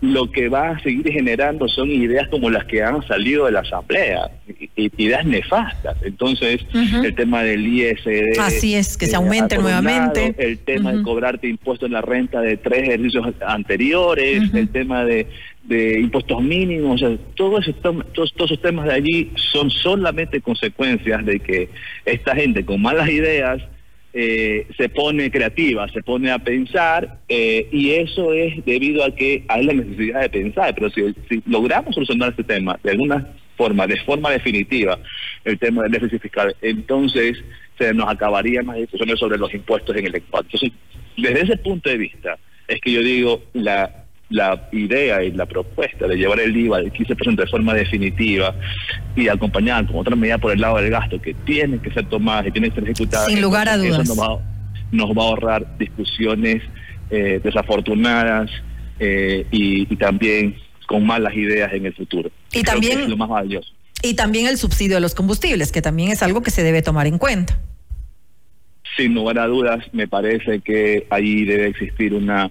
lo 0.00 0.30
que 0.30 0.48
va 0.48 0.70
a 0.70 0.78
seguir 0.80 1.10
generando 1.10 1.68
son 1.68 1.90
ideas 1.90 2.28
como 2.28 2.50
las 2.50 2.64
que 2.66 2.82
han 2.82 3.06
salido 3.06 3.46
de 3.46 3.52
la 3.52 3.60
Asamblea, 3.60 4.30
ideas 4.76 5.24
nefastas. 5.24 5.96
Entonces, 6.02 6.60
el 6.74 7.14
tema 7.14 7.42
del 7.42 7.66
ISD. 7.66 8.38
Así 8.38 8.74
es, 8.74 8.96
que 8.96 9.06
se 9.06 9.16
aumente 9.16 9.56
nuevamente. 9.56 10.34
el 10.38 10.58
tema 10.58 10.92
de 10.92 11.02
cobrarte 11.02 11.48
impuestos 11.48 11.86
en 11.86 11.94
la 11.94 12.02
renta 12.02 12.40
de 12.40 12.56
tres 12.56 12.82
ejercicios 12.82 13.26
anteriores, 13.46 14.52
el 14.52 14.68
tema 14.68 15.04
de, 15.04 15.26
impuestos 15.98 16.42
mínimos, 16.42 17.02
o 17.02 17.08
sea, 17.08 17.16
todo 17.34 17.58
todos, 17.82 18.32
todos 18.34 18.50
esos 18.50 18.62
temas 18.62 18.86
de 18.86 18.92
allí 18.92 19.32
son 19.34 19.70
solamente 19.70 20.40
consecuencias 20.40 21.24
de 21.24 21.40
que 21.40 21.70
esta 22.04 22.36
gente 22.36 22.64
con 22.64 22.82
malas 22.82 23.08
ideas 23.08 23.62
eh, 24.18 24.66
se 24.78 24.88
pone 24.88 25.30
creativa, 25.30 25.86
se 25.88 26.02
pone 26.02 26.30
a 26.30 26.38
pensar 26.38 27.18
eh, 27.28 27.68
y 27.70 27.90
eso 27.90 28.32
es 28.32 28.64
debido 28.64 29.04
a 29.04 29.14
que 29.14 29.44
hay 29.46 29.66
la 29.66 29.74
necesidad 29.74 30.22
de 30.22 30.30
pensar. 30.30 30.74
Pero 30.74 30.88
si, 30.88 31.42
logramos 31.44 31.94
solucionar 31.94 32.30
este 32.30 32.42
tema 32.42 32.80
de 32.82 32.92
alguna 32.92 33.28
forma, 33.58 33.86
de 33.86 34.00
forma 34.04 34.30
definitiva, 34.30 34.98
el 35.44 35.58
tema 35.58 35.82
del 35.82 35.92
déficit 35.92 36.22
fiscal, 36.22 36.56
entonces 36.62 37.36
se 37.76 37.92
nos 37.92 38.08
acabarían 38.08 38.68
las 38.68 38.76
discusiones 38.76 39.18
sobre 39.18 39.36
los 39.36 39.52
impuestos 39.52 39.94
en 39.94 40.06
el 40.06 40.14
Ecuador. 40.14 40.46
Entonces, 40.50 40.72
desde 41.18 41.42
ese 41.42 41.58
punto 41.58 41.90
de 41.90 41.98
vista, 41.98 42.38
es 42.68 42.80
que 42.80 42.92
yo 42.92 43.02
digo, 43.02 43.42
la 43.52 44.05
la 44.28 44.68
idea 44.72 45.22
y 45.22 45.30
la 45.32 45.46
propuesta 45.46 46.06
de 46.06 46.16
llevar 46.16 46.40
el 46.40 46.56
IVA 46.56 46.78
del 46.78 46.92
15% 46.92 47.36
de 47.36 47.46
forma 47.46 47.74
definitiva 47.74 48.54
y 49.14 49.28
acompañar 49.28 49.86
con 49.86 49.96
otra 49.96 50.16
medida 50.16 50.38
por 50.38 50.52
el 50.52 50.60
lado 50.60 50.78
del 50.78 50.90
gasto 50.90 51.20
que 51.20 51.34
tiene 51.34 51.78
que 51.78 51.92
ser 51.92 52.08
tomada 52.08 52.48
y 52.48 52.50
tiene 52.50 52.70
que 52.70 52.74
ser 52.74 52.84
ejecutada. 52.84 53.26
Sin 53.26 53.40
lugar 53.40 53.68
a 53.68 53.76
dudas. 53.76 54.08
nos, 54.08 54.18
va, 54.18 55.22
a 55.22 55.26
ahorrar 55.26 55.78
discusiones 55.78 56.62
eh, 57.10 57.40
desafortunadas 57.42 58.50
eh, 58.98 59.46
y, 59.50 59.94
también 59.96 60.56
con 60.86 61.06
malas 61.06 61.34
ideas 61.34 61.72
en 61.72 61.86
el 61.86 61.94
futuro. 61.94 62.30
Y 62.52 62.62
también 62.62 63.08
lo 63.08 63.16
más 63.16 63.28
valioso. 63.28 63.70
Y 64.02 64.14
también 64.14 64.46
el 64.46 64.58
subsidio 64.58 64.96
de 64.96 65.00
los 65.00 65.14
combustibles, 65.14 65.72
que 65.72 65.82
también 65.82 66.10
es 66.10 66.22
algo 66.22 66.42
que 66.42 66.50
se 66.50 66.62
debe 66.62 66.82
tomar 66.82 67.06
en 67.06 67.18
cuenta. 67.18 67.58
Sin 68.96 69.14
lugar 69.14 69.38
a 69.38 69.46
dudas, 69.46 69.84
me 69.92 70.08
parece 70.08 70.60
que 70.60 71.06
ahí 71.10 71.44
debe 71.44 71.68
existir 71.68 72.14
una 72.14 72.50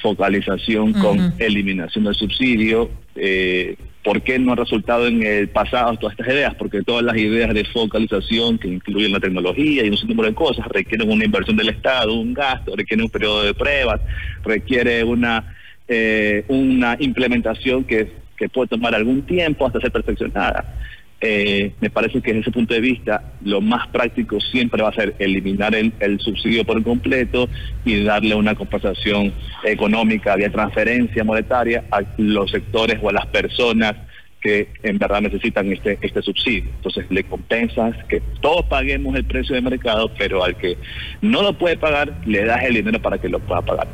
focalización 0.00 0.92
con 0.92 1.34
eliminación 1.38 2.04
del 2.04 2.14
subsidio. 2.14 2.90
Eh, 3.14 3.76
¿Por 4.02 4.22
qué 4.22 4.38
no 4.38 4.52
ha 4.52 4.56
resultado 4.56 5.06
en 5.06 5.22
el 5.22 5.48
pasado 5.48 5.96
todas 5.96 6.14
estas 6.18 6.34
ideas? 6.34 6.54
Porque 6.56 6.82
todas 6.82 7.04
las 7.04 7.16
ideas 7.16 7.54
de 7.54 7.64
focalización 7.64 8.58
que 8.58 8.68
incluyen 8.68 9.12
la 9.12 9.20
tecnología 9.20 9.84
y 9.84 9.90
un 9.90 10.08
número 10.08 10.28
de 10.28 10.34
cosas 10.34 10.66
requieren 10.68 11.08
una 11.08 11.24
inversión 11.24 11.56
del 11.56 11.68
Estado, 11.68 12.12
un 12.12 12.34
gasto, 12.34 12.74
requiere 12.74 13.02
un 13.04 13.10
periodo 13.10 13.44
de 13.44 13.54
pruebas, 13.54 14.00
requiere 14.44 15.04
una, 15.04 15.54
eh, 15.86 16.44
una 16.48 16.96
implementación 16.98 17.84
que, 17.84 18.10
que 18.36 18.48
puede 18.48 18.68
tomar 18.68 18.94
algún 18.94 19.22
tiempo 19.22 19.66
hasta 19.66 19.80
ser 19.80 19.92
perfeccionada. 19.92 20.81
Eh, 21.24 21.72
me 21.80 21.88
parece 21.88 22.20
que 22.20 22.32
desde 22.32 22.40
ese 22.40 22.50
punto 22.50 22.74
de 22.74 22.80
vista 22.80 23.22
lo 23.44 23.60
más 23.60 23.86
práctico 23.88 24.40
siempre 24.40 24.82
va 24.82 24.88
a 24.88 24.92
ser 24.92 25.14
eliminar 25.20 25.72
el, 25.72 25.92
subsidio 26.18 26.64
por 26.64 26.82
completo 26.82 27.48
y 27.84 28.02
darle 28.02 28.34
una 28.34 28.56
compensación 28.56 29.32
económica 29.62 30.34
vía 30.34 30.50
transferencia 30.50 31.22
monetaria 31.22 31.84
a 31.92 32.02
los 32.16 32.50
sectores 32.50 32.98
o 33.00 33.08
a 33.08 33.12
las 33.12 33.26
personas 33.26 33.94
que 34.40 34.66
en 34.82 34.98
verdad 34.98 35.20
necesitan 35.20 35.70
este, 35.70 35.96
este 36.02 36.22
subsidio. 36.22 36.64
Entonces 36.74 37.06
le 37.08 37.22
compensas 37.22 37.94
que 38.08 38.20
todos 38.40 38.64
paguemos 38.64 39.14
el 39.14 39.24
precio 39.24 39.54
de 39.54 39.60
mercado, 39.60 40.10
pero 40.18 40.42
al 40.42 40.56
que 40.56 40.76
no 41.20 41.42
lo 41.42 41.56
puede 41.56 41.76
pagar, 41.76 42.12
le 42.26 42.44
das 42.44 42.64
el 42.64 42.74
dinero 42.74 43.00
para 43.00 43.18
que 43.18 43.28
lo 43.28 43.38
pueda 43.38 43.62
pagar. 43.62 43.86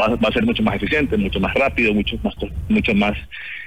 Va, 0.00 0.28
a 0.28 0.32
ser 0.32 0.44
mucho 0.44 0.62
más 0.62 0.76
eficiente, 0.76 1.16
mucho 1.16 1.40
más 1.40 1.52
rápido, 1.54 1.92
mucho 1.92 2.16
más, 2.22 2.34
mucho 2.68 2.94
más 2.94 3.18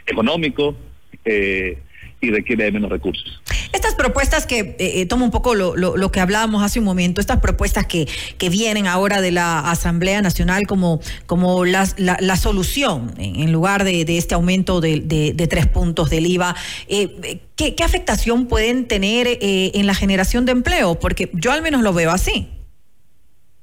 económico. 0.08 0.78
Eh, 1.26 1.78
y 2.24 2.32
requiere 2.32 2.66
de 2.66 2.72
menos 2.72 2.90
recursos. 2.90 3.42
Estas 3.74 3.96
propuestas 3.96 4.48
que, 4.48 4.60
eh, 4.60 4.76
eh, 4.80 5.06
tomo 5.06 5.26
un 5.26 5.32
poco 5.32 5.56
lo, 5.56 5.76
lo, 5.76 6.12
que 6.12 6.20
hablábamos 6.20 6.64
hace 6.64 6.80
un 6.80 6.86
momento, 6.86 7.20
estas 7.20 7.40
propuestas 7.40 7.86
que, 7.86 8.08
que 8.38 8.50
vienen 8.50 8.88
ahora 8.88 9.22
de 9.22 9.32
la 9.32 9.60
Asamblea 9.60 10.22
Nacional 10.22 10.66
como, 10.68 11.02
como 11.26 11.66
la, 11.66 11.86
la, 11.98 12.36
solución 12.38 13.14
en, 13.18 13.52
lugar 13.52 13.84
de, 13.84 14.06
de, 14.06 14.18
este 14.18 14.36
aumento 14.36 14.80
de, 14.80 15.02
de, 15.02 15.48
tres 15.48 15.68
puntos 15.68 16.10
del 16.10 16.26
IVA, 16.26 16.56
eh, 16.88 17.40
¿qué, 17.56 17.76
¿qué, 17.76 17.84
afectación 17.84 18.48
pueden 18.48 18.88
tener 18.88 19.28
en 19.42 19.86
la 19.86 19.94
generación 19.94 20.46
de 20.46 20.54
empleo? 20.54 20.96
Porque 21.00 21.30
yo 21.34 21.52
al 21.52 21.62
menos 21.62 21.82
lo 21.82 21.94
veo 21.94 22.12
así. 22.12 22.48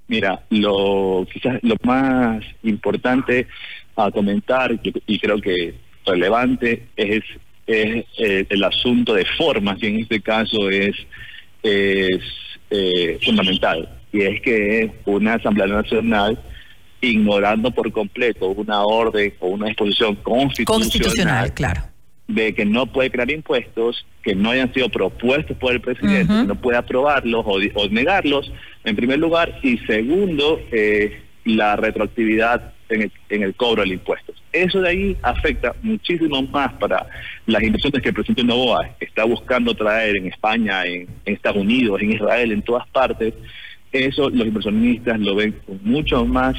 Mira, 0.07 0.43
lo 0.51 1.27
quizás 1.33 1.61
lo 1.63 1.77
más 1.85 2.45
importante 2.63 3.47
a 3.97 4.11
comentar 4.11 4.79
y 5.07 5.19
creo 5.19 5.41
que 5.41 5.75
relevante 6.05 6.89
es, 6.97 7.23
es 7.71 8.07
eh, 8.19 8.47
el 8.49 8.65
asunto 8.65 9.15
de 9.15 9.25
formas 9.37 9.83
y 9.83 9.87
en 9.87 10.01
este 10.01 10.21
caso 10.21 10.69
es, 10.71 10.97
es 11.63 12.23
eh, 12.71 13.19
fundamental 13.25 13.89
y 14.13 14.23
es 14.23 14.41
que 14.43 14.91
una 15.07 15.35
Asamblea 15.35 15.67
Nacional 15.67 16.39
ignorando 17.01 17.71
por 17.71 17.91
completo 17.93 18.49
una 18.49 18.83
orden 18.83 19.33
o 19.41 19.49
una 19.49 19.67
disposición 19.67 20.17
constitucional, 20.17 21.55
claro 21.55 21.83
de 22.35 22.55
que 22.55 22.65
no 22.65 22.87
puede 22.87 23.11
crear 23.11 23.31
impuestos 23.31 24.07
que 24.23 24.35
no 24.35 24.51
hayan 24.51 24.73
sido 24.73 24.89
propuestos 24.89 25.57
por 25.57 25.73
el 25.73 25.81
presidente, 25.81 26.33
que 26.33 26.45
no 26.45 26.55
puede 26.55 26.79
aprobarlos 26.79 27.45
o, 27.47 27.89
negarlos, 27.89 28.53
en 28.85 28.97
primer 28.97 29.19
lugar, 29.19 29.59
y 29.63 29.79
segundo, 29.79 30.61
eh, 30.71 31.23
la 31.45 31.77
retroactividad 31.77 32.75
en 32.91 33.03
el, 33.03 33.13
en 33.31 33.43
el 33.43 33.55
cobro 33.55 33.83
del 33.83 33.93
impuesto. 33.93 34.35
Eso 34.53 34.81
de 34.81 34.89
ahí 34.89 35.17
afecta 35.23 35.75
muchísimo 35.83 36.43
más 36.43 36.73
para 36.75 37.07
las 37.47 37.63
inversiones 37.63 38.03
que 38.03 38.09
el 38.09 38.15
presidente 38.15 38.45
Novoa 38.45 38.91
está 38.99 39.25
buscando 39.25 39.75
traer 39.75 40.17
en 40.17 40.27
España, 40.27 40.85
en, 40.85 41.09
Estados 41.25 41.63
Unidos, 41.63 42.01
en 42.03 42.13
Israel, 42.13 42.53
en 42.53 42.63
todas 42.63 42.89
partes. 42.89 43.35
Eso 43.93 44.29
los 44.31 44.47
inversionistas 44.47 45.21
lo 45.21 45.37
ven 45.37 45.53
con 45.65 45.81
mucho 45.85 46.25
más 46.25 46.57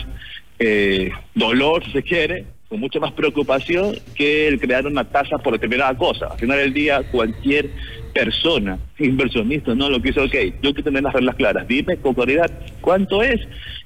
eh, 0.60 1.12
dolor, 1.36 1.84
si 1.86 1.92
se 1.92 2.04
quiere, 2.04 2.46
con 2.70 2.80
mucha 2.80 3.00
más 3.00 3.12
preocupación 3.12 3.96
que 4.16 4.48
el 4.48 4.60
crear 4.60 4.88
una 4.88 5.04
tasa 5.04 5.38
por 5.38 5.54
determinada 5.54 5.94
cosa. 5.98 6.28
Al 6.28 6.40
final 6.40 6.58
del 6.58 6.74
día, 6.74 7.04
cualquier 7.12 7.70
persona, 8.14 8.78
inversionista, 9.00 9.74
no 9.76 9.90
lo 9.90 10.02
que 10.02 10.10
hizo, 10.10 10.24
ok, 10.24 10.34
yo 10.62 10.74
quiero 10.74 10.84
tener 10.84 11.04
las 11.04 11.14
reglas 11.14 11.36
claras, 11.36 11.68
dime 11.68 11.98
con 11.98 12.14
claridad 12.14 12.52
cuánto 12.82 13.24
es, 13.24 13.42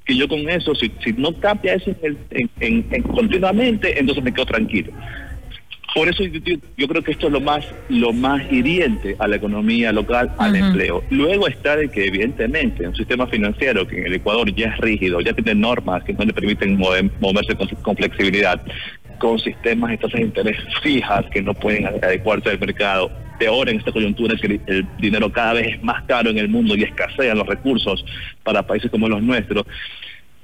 que 0.05 0.15
yo 0.15 0.27
con 0.27 0.47
eso, 0.49 0.75
si, 0.75 0.91
si 1.03 1.13
no 1.13 1.33
cambia 1.33 1.75
eso 1.75 1.91
en, 2.59 2.83
continuamente, 3.01 3.99
entonces 3.99 4.23
me 4.23 4.33
quedo 4.33 4.45
tranquilo. 4.45 4.91
Por 5.95 6.09
eso 6.09 6.25
yo, 6.25 6.87
creo 6.89 7.01
que 7.01 7.13
esto 7.13 7.27
es 7.27 7.31
lo 7.31 7.39
más, 7.39 7.65
lo 7.87 8.11
más 8.11 8.41
hiriente 8.51 9.15
a 9.17 9.29
la 9.29 9.37
economía 9.37 9.93
local, 9.93 10.29
al 10.37 10.53
empleo. 10.53 11.01
Luego 11.09 11.47
está 11.47 11.77
de 11.77 11.87
que 11.87 12.07
evidentemente 12.07 12.85
un 12.85 12.95
sistema 12.97 13.25
financiero 13.27 13.87
que 13.87 13.99
en 13.99 14.07
el 14.07 14.15
Ecuador 14.15 14.53
ya 14.53 14.67
es 14.67 14.77
rígido, 14.79 15.21
ya 15.21 15.31
tiene 15.31 15.55
normas 15.55 16.03
que 16.03 16.11
no 16.11 16.25
le 16.25 16.33
permiten 16.33 16.77
moverse 16.77 17.55
con, 17.55 17.95
flexibilidad, 17.95 18.61
con 19.19 19.39
sistemas 19.39 19.91
de 19.91 19.97
tasas 19.97 20.19
de 20.19 20.25
interés 20.25 20.57
fijas 20.83 21.25
que 21.31 21.41
no 21.41 21.53
pueden 21.53 21.85
adecuarse 21.85 22.49
al 22.49 22.59
mercado. 22.59 23.09
Peor 23.37 23.69
en 23.69 23.77
esta 23.77 23.91
coyuntura 23.91 24.35
es 24.35 24.41
que 24.41 24.59
el 24.67 24.87
dinero 24.97 25.31
cada 25.31 25.53
vez 25.53 25.75
es 25.75 25.83
más 25.83 26.03
caro 26.03 26.29
en 26.29 26.37
el 26.37 26.47
mundo 26.47 26.75
y 26.75 26.83
escasean 26.83 27.37
los 27.37 27.47
recursos 27.47 28.05
para 28.43 28.65
países 28.65 28.89
como 28.91 29.09
los 29.09 29.21
nuestros 29.21 29.65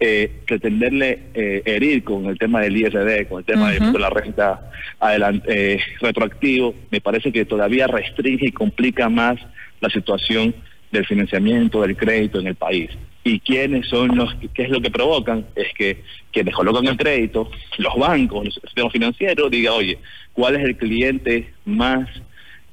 eh, 0.04 0.32
pretenderle 0.48 1.20
eh, 1.36 1.62
herir 1.64 2.04
con 2.04 2.26
el 2.26 2.40
tema 2.40 2.62
del 2.62 2.76
ISD, 2.76 3.28
con 3.30 3.38
el 3.38 3.46
tema 3.46 3.70
de 3.70 4.00
la 4.00 4.10
renta 4.10 4.72
adelante, 5.00 5.76
eh, 5.76 5.80
retroactivo, 6.00 6.74
me 6.90 7.00
parece 7.02 7.32
que 7.32 7.46
todavía 7.46 7.86
restringe 7.86 8.48
y 8.48 8.52
complica 8.52 9.10
más 9.10 9.40
la 9.80 9.92
situación 9.92 10.56
del 10.92 11.06
financiamiento, 11.06 11.84
del 11.84 11.96
crédito 11.96 12.40
en 12.40 12.48
el 12.48 12.56
país. 12.56 12.90
¿Y 13.24 13.42
quiénes 13.42 13.88
son 13.90 14.18
los, 14.18 14.36
qué 14.56 14.64
es 14.64 14.70
lo 14.72 14.82
que 14.82 14.90
provocan? 14.90 15.46
Es 15.56 15.72
que 15.76 16.02
quienes 16.32 16.56
colocan 16.56 16.88
el 16.88 16.98
crédito, 16.98 17.52
los 17.78 17.96
bancos, 17.96 18.46
los 18.46 18.56
sistemas 18.56 18.92
financieros, 18.92 19.52
diga, 19.52 19.74
oye, 19.74 20.00
¿cuál 20.34 20.56
es 20.56 20.64
el 20.64 20.78
cliente 20.78 21.54
más 21.64 22.10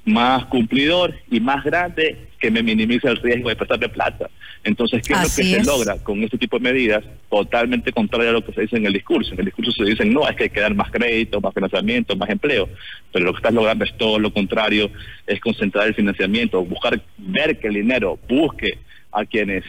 más 0.09 0.45
cumplidor 0.45 1.15
y 1.29 1.39
más 1.39 1.63
grande 1.63 2.17
que 2.39 2.51
me 2.51 2.63
minimice 2.63 3.07
el 3.07 3.17
riesgo 3.17 3.49
de 3.49 3.55
prestarle 3.55 3.89
plata. 3.89 4.29
Entonces, 4.63 5.01
¿qué 5.05 5.13
es 5.13 5.19
lo 5.19 5.25
que 5.25 5.55
se 5.55 5.63
logra 5.63 5.97
con 6.03 6.21
este 6.23 6.37
tipo 6.37 6.57
de 6.57 6.63
medidas? 6.63 7.03
Totalmente 7.29 7.91
contrario 7.91 8.29
a 8.29 8.33
lo 8.33 8.45
que 8.45 8.53
se 8.53 8.61
dice 8.61 8.77
en 8.77 8.85
el 8.85 8.93
discurso. 8.93 9.33
En 9.33 9.39
el 9.39 9.45
discurso 9.45 9.71
se 9.71 9.85
dice, 9.85 10.05
no, 10.05 10.27
es 10.27 10.35
que 10.35 10.43
hay 10.43 10.49
que 10.49 10.59
dar 10.59 10.75
más 10.75 10.91
crédito, 10.91 11.39
más 11.39 11.53
financiamiento, 11.53 12.15
más 12.15 12.29
empleo. 12.29 12.69
Pero 13.11 13.25
lo 13.25 13.31
que 13.33 13.37
estás 13.37 13.53
logrando 13.53 13.85
es 13.85 13.95
todo 13.97 14.19
lo 14.19 14.33
contrario, 14.33 14.89
es 15.27 15.39
concentrar 15.39 15.87
el 15.87 15.95
financiamiento, 15.95 16.63
buscar, 16.63 17.01
ver 17.17 17.59
que 17.59 17.67
el 17.67 17.75
dinero 17.75 18.19
busque 18.27 18.77
a 19.11 19.25
quienes 19.25 19.63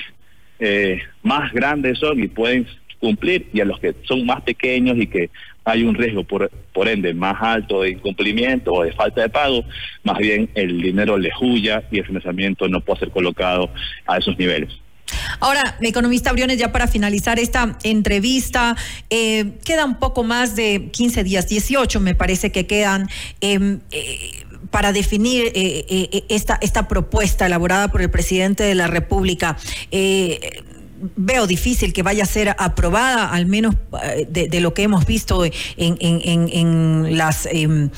eh, 0.58 1.00
más 1.22 1.52
grandes 1.52 1.98
son 1.98 2.22
y 2.22 2.28
pueden 2.28 2.66
cumplir 3.00 3.48
y 3.52 3.60
a 3.60 3.64
los 3.64 3.80
que 3.80 3.94
son 4.02 4.26
más 4.26 4.42
pequeños 4.42 4.98
y 4.98 5.06
que 5.06 5.30
hay 5.70 5.82
un 5.82 5.94
riesgo 5.94 6.24
por, 6.24 6.50
por 6.72 6.88
ende 6.88 7.14
más 7.14 7.36
alto 7.40 7.82
de 7.82 7.90
incumplimiento 7.90 8.72
o 8.72 8.84
de 8.84 8.92
falta 8.92 9.22
de 9.22 9.28
pago, 9.28 9.64
más 10.04 10.18
bien 10.18 10.50
el 10.54 10.80
dinero 10.80 11.16
le 11.16 11.30
huya 11.40 11.82
y 11.90 11.98
el 11.98 12.06
financiamiento 12.06 12.68
no 12.68 12.80
puede 12.80 13.00
ser 13.00 13.10
colocado 13.10 13.70
a 14.06 14.18
esos 14.18 14.38
niveles. 14.38 14.70
Ahora, 15.40 15.76
economista 15.80 16.32
Briones, 16.32 16.58
ya 16.58 16.72
para 16.72 16.86
finalizar 16.86 17.38
esta 17.38 17.76
entrevista, 17.82 18.76
eh, 19.10 19.58
queda 19.64 19.84
un 19.84 19.98
poco 19.98 20.22
más 20.22 20.54
de 20.54 20.90
15 20.92 21.24
días, 21.24 21.48
18 21.48 22.00
me 22.00 22.14
parece 22.14 22.52
que 22.52 22.66
quedan. 22.66 23.08
Em, 23.40 23.80
eh, 23.90 24.44
para 24.70 24.92
definir 24.92 25.50
eh, 25.56 26.24
esta, 26.28 26.56
esta 26.60 26.86
propuesta 26.86 27.46
elaborada 27.46 27.88
por 27.88 28.02
el 28.02 28.10
presidente 28.10 28.62
de 28.62 28.76
la 28.76 28.86
República 28.86 29.56
veo 31.16 31.46
difícil 31.46 31.92
que 31.92 32.02
vaya 32.02 32.24
a 32.24 32.26
ser 32.26 32.54
aprobada, 32.58 33.30
al 33.30 33.46
menos 33.46 33.74
eh, 34.02 34.26
de, 34.28 34.60
lo 34.60 34.74
que 34.74 34.82
hemos 34.82 35.06
visto 35.06 35.44
en, 35.44 35.52
en, 35.76 36.48
em, 36.52 37.90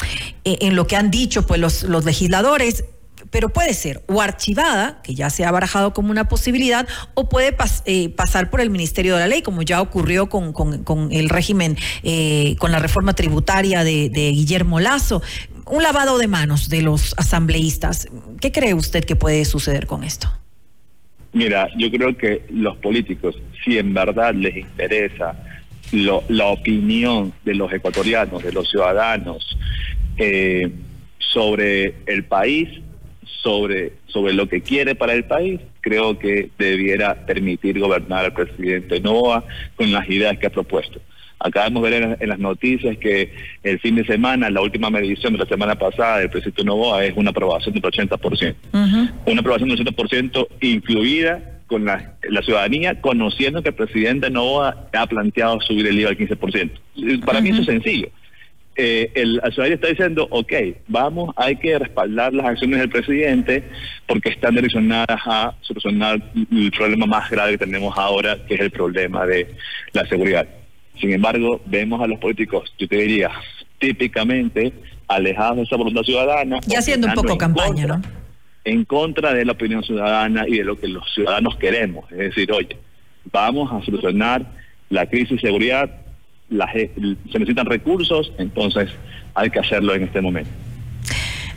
en, 0.45 0.77
lo 0.77 0.87
que 0.87 0.97
han 0.97 1.11
dicho 1.11 1.47
pues 1.47 1.61
los, 1.61 1.83
los 1.85 2.05
legisladores 2.05 2.85
pero 3.33 3.49
puede 3.49 3.73
ser 3.75 4.05
o 4.07 4.21
archivada, 4.21 5.01
que 5.03 5.15
ya 5.15 5.31
se 5.31 5.45
ha 5.45 5.51
barajado 5.51 5.95
como 5.95 6.11
una 6.11 6.29
posibilidad, 6.29 6.87
o 7.15 7.29
puede 7.31 7.57
eh, 7.87 8.11
pasar 8.11 8.51
por 8.51 8.61
el 8.61 8.69
Ministerio 8.69 9.15
de 9.15 9.21
la 9.21 9.27
Ley, 9.27 9.43
como 9.43 9.63
ya 9.63 9.81
ocurrió 9.81 10.29
con, 10.29 10.53
con, 10.53 11.11
el 11.11 11.31
régimen, 11.31 11.79
eh, 12.03 12.57
con 12.59 12.71
la 12.71 12.79
reforma 12.79 13.15
tributaria 13.15 13.85
de, 13.85 14.11
Guillermo 14.13 14.81
Lazo. 14.81 15.23
Un 15.67 15.83
lavado 15.83 16.19
de 16.19 16.29
manos 16.29 16.69
de 16.69 16.83
los 16.83 17.15
asambleístas. 17.17 18.07
¿Qué 18.41 18.53
cree 18.53 18.75
usted 18.75 19.05
que 19.05 19.17
puede 19.17 19.45
suceder 19.47 19.87
con 19.87 20.05
esto? 20.05 20.31
Mira, 21.33 21.69
yo 21.77 21.91
creo 21.91 22.17
que 22.17 22.43
los 22.51 22.77
políticos, 22.77 23.41
si 23.65 23.79
en 23.79 23.95
verdad 23.95 24.35
les 24.35 24.57
interesa 24.57 25.35
la 25.93 26.47
opinión 26.47 27.33
de 27.45 27.55
los 27.55 27.73
ecuatorianos, 27.73 28.43
de 28.43 28.53
los 28.53 28.69
ciudadanos, 28.71 29.57
eh, 30.19 30.71
sobre 31.19 31.95
el 32.07 32.25
país, 32.25 32.69
sobre, 33.43 33.95
sobre 34.07 34.35
lo 34.35 34.49
que 34.49 34.61
quiere 34.61 34.95
para 34.95 35.15
el 35.15 35.25
país, 35.25 35.61
creo 35.81 36.19
que 36.19 36.51
debiera 36.59 37.27
permitir 37.27 37.79
gobernar 37.79 38.27
al 38.27 38.33
presidente 38.33 39.01
Novoa 39.01 39.45
con 39.75 39.91
las 39.91 40.09
ideas 40.09 40.39
que 40.39 40.47
ha 40.47 40.51
propuesto. 40.51 41.01
Acabamos 41.45 41.83
de 41.83 41.91
ver 41.91 42.17
en, 42.21 42.29
las 42.29 42.39
noticias 42.39 42.97
que 42.99 43.33
el 43.63 43.81
fin 43.81 43.97
de 43.97 44.05
semana, 44.05 44.49
la 44.51 44.61
última 44.61 44.91
medición 44.91 45.33
de 45.33 45.41
la 45.41 45.47
semana 45.47 45.75
pasada 45.75 46.19
del 46.19 46.31
presidente 46.31 46.65
Novoa 46.65 47.05
es 47.05 47.15
una 47.17 47.31
aprobación 47.31 47.75
del 47.75 47.83
80%. 47.83 48.55
Una 49.27 49.41
aprobación 49.41 49.69
del 49.69 49.85
80% 49.85 50.47
incluida 50.61 51.43
con 51.67 51.85
la, 51.85 52.15
ciudadanía, 52.45 53.01
conociendo 53.01 53.63
que 53.63 53.71
el 53.71 53.75
presidente 53.75 54.31
Novoa 54.31 54.89
ha 54.93 55.07
planteado 55.07 55.61
subir 55.61 55.87
el 55.87 55.99
IVA 55.99 56.11
al 56.11 56.19
15%. 56.19 57.25
Para 57.25 57.41
mí 57.41 57.51
eso 57.51 57.61
es 57.63 57.67
sencillo. 57.67 58.09
Eh, 58.75 59.11
el, 59.15 59.37
la 59.37 59.51
ciudadanía 59.51 59.75
está 59.75 59.89
diciendo, 59.89 60.27
ok, 60.31 60.53
vamos, 60.89 61.35
hay 61.37 61.57
que 61.57 61.79
respaldar 61.79 62.33
las 62.33 62.47
acciones 62.47 62.79
del 62.79 62.89
presidente 62.89 63.65
porque 64.07 64.31
están 64.31 64.55
direccionadas 64.55 65.21
a 65.27 65.55
solucionar 65.61 66.23
el 66.51 66.71
problema 66.71 67.07
más 67.07 67.31
grave 67.31 67.53
que 67.53 67.59
tenemos 67.59 67.97
ahora, 67.99 68.39
que 68.47 68.55
es 68.55 68.61
el 68.61 68.71
problema 68.71 69.27
de 69.27 69.49
la 69.93 70.07
seguridad. 70.07 70.47
Sin 71.01 71.13
embargo, 71.13 71.61
vemos 71.67 72.01
a 72.01 72.07
los 72.07 72.19
políticos, 72.19 72.73
yo 72.79 72.87
te 72.87 72.97
diría, 72.97 73.31
típicamente 73.79 74.73
alejados 75.09 75.57
de 75.57 75.63
esa 75.65 75.77
voluntad 75.77 76.03
ciudadana. 76.03 76.61
Y 76.67 76.75
haciendo 76.75 77.09
un 77.09 77.15
poco 77.15 77.37
campaña, 77.37 77.87
¿no? 77.87 78.03
En 78.65 78.85
contra 78.85 79.35
de 79.35 79.45
la 79.45 79.53
opinión 79.53 79.83
ciudadana 79.83 80.45
y 80.47 80.59
de 80.59 80.65
lo 80.65 80.79
que 80.79 80.89
los 80.89 81.05
ciudadanos 81.13 81.57
queremos. 81.57 82.11
Es 82.13 82.19
decir, 82.19 82.53
oye, 82.53 82.77
vamos 83.33 83.73
a 83.73 83.85
solucionar 83.85 84.47
la 84.89 85.07
crisis 85.07 85.31
de 85.31 85.49
seguridad, 85.49 85.91
se 86.51 86.91
necesitan 87.39 87.67
recursos, 87.67 88.33
entonces 88.39 88.91
hay 89.35 89.51
que 89.51 89.59
hacerlo 89.59 89.95
en 89.95 90.05
este 90.05 90.21
momento. 90.21 90.51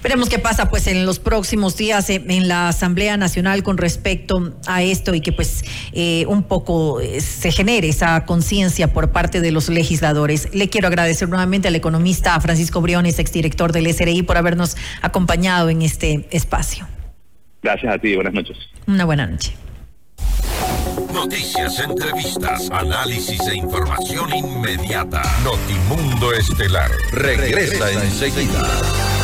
Veremos 0.06 0.30
qué 0.30 0.38
pasa 0.38 0.70
pues 0.70 0.86
en 0.86 1.04
los 1.04 1.18
próximos 1.18 1.78
días 1.78 2.12
en 2.12 2.48
la 2.48 2.68
Asamblea 2.68 3.18
Nacional 3.18 3.64
con 3.64 3.76
respecto 3.76 4.54
a 4.68 4.84
esto 4.84 5.16
y 5.16 5.20
que 5.20 5.32
pues 5.32 5.66
eh, 5.94 6.28
un 6.28 6.44
poco 6.44 7.02
eh, 7.02 7.22
se 7.22 7.52
genere 7.52 7.90
esa 7.90 8.24
conciencia 8.24 8.94
por 8.94 9.12
parte 9.12 9.42
de 9.42 9.50
los 9.50 9.68
legisladores. 9.68 10.54
Le 10.54 10.70
quiero 10.70 10.90
agradecer 10.90 11.28
nuevamente 11.28 11.70
al 11.70 11.76
economista 11.76 12.40
Francisco 12.40 12.82
Briones, 12.82 13.18
exdirector 13.18 13.72
del 13.72 13.92
SRI, 13.92 14.22
por 14.22 14.38
habernos 14.38 14.78
acompañado 15.02 15.70
en 15.70 15.82
este 15.82 16.28
espacio. 16.30 16.88
Gracias 17.64 17.96
a 17.96 17.98
ti, 17.98 18.14
buenas 18.14 18.36
noches. 18.36 18.58
Una 18.86 19.06
buena 19.06 19.26
noche. 19.26 19.56
Noticias, 21.12 21.80
entrevistas, 21.80 22.70
análisis 22.70 23.42
e 23.48 23.56
información 23.56 24.32
inmediata. 24.36 25.24
Notimundo 25.44 26.32
Estelar 26.32 26.92
regresa 27.12 27.92
enseguida. 27.92 29.15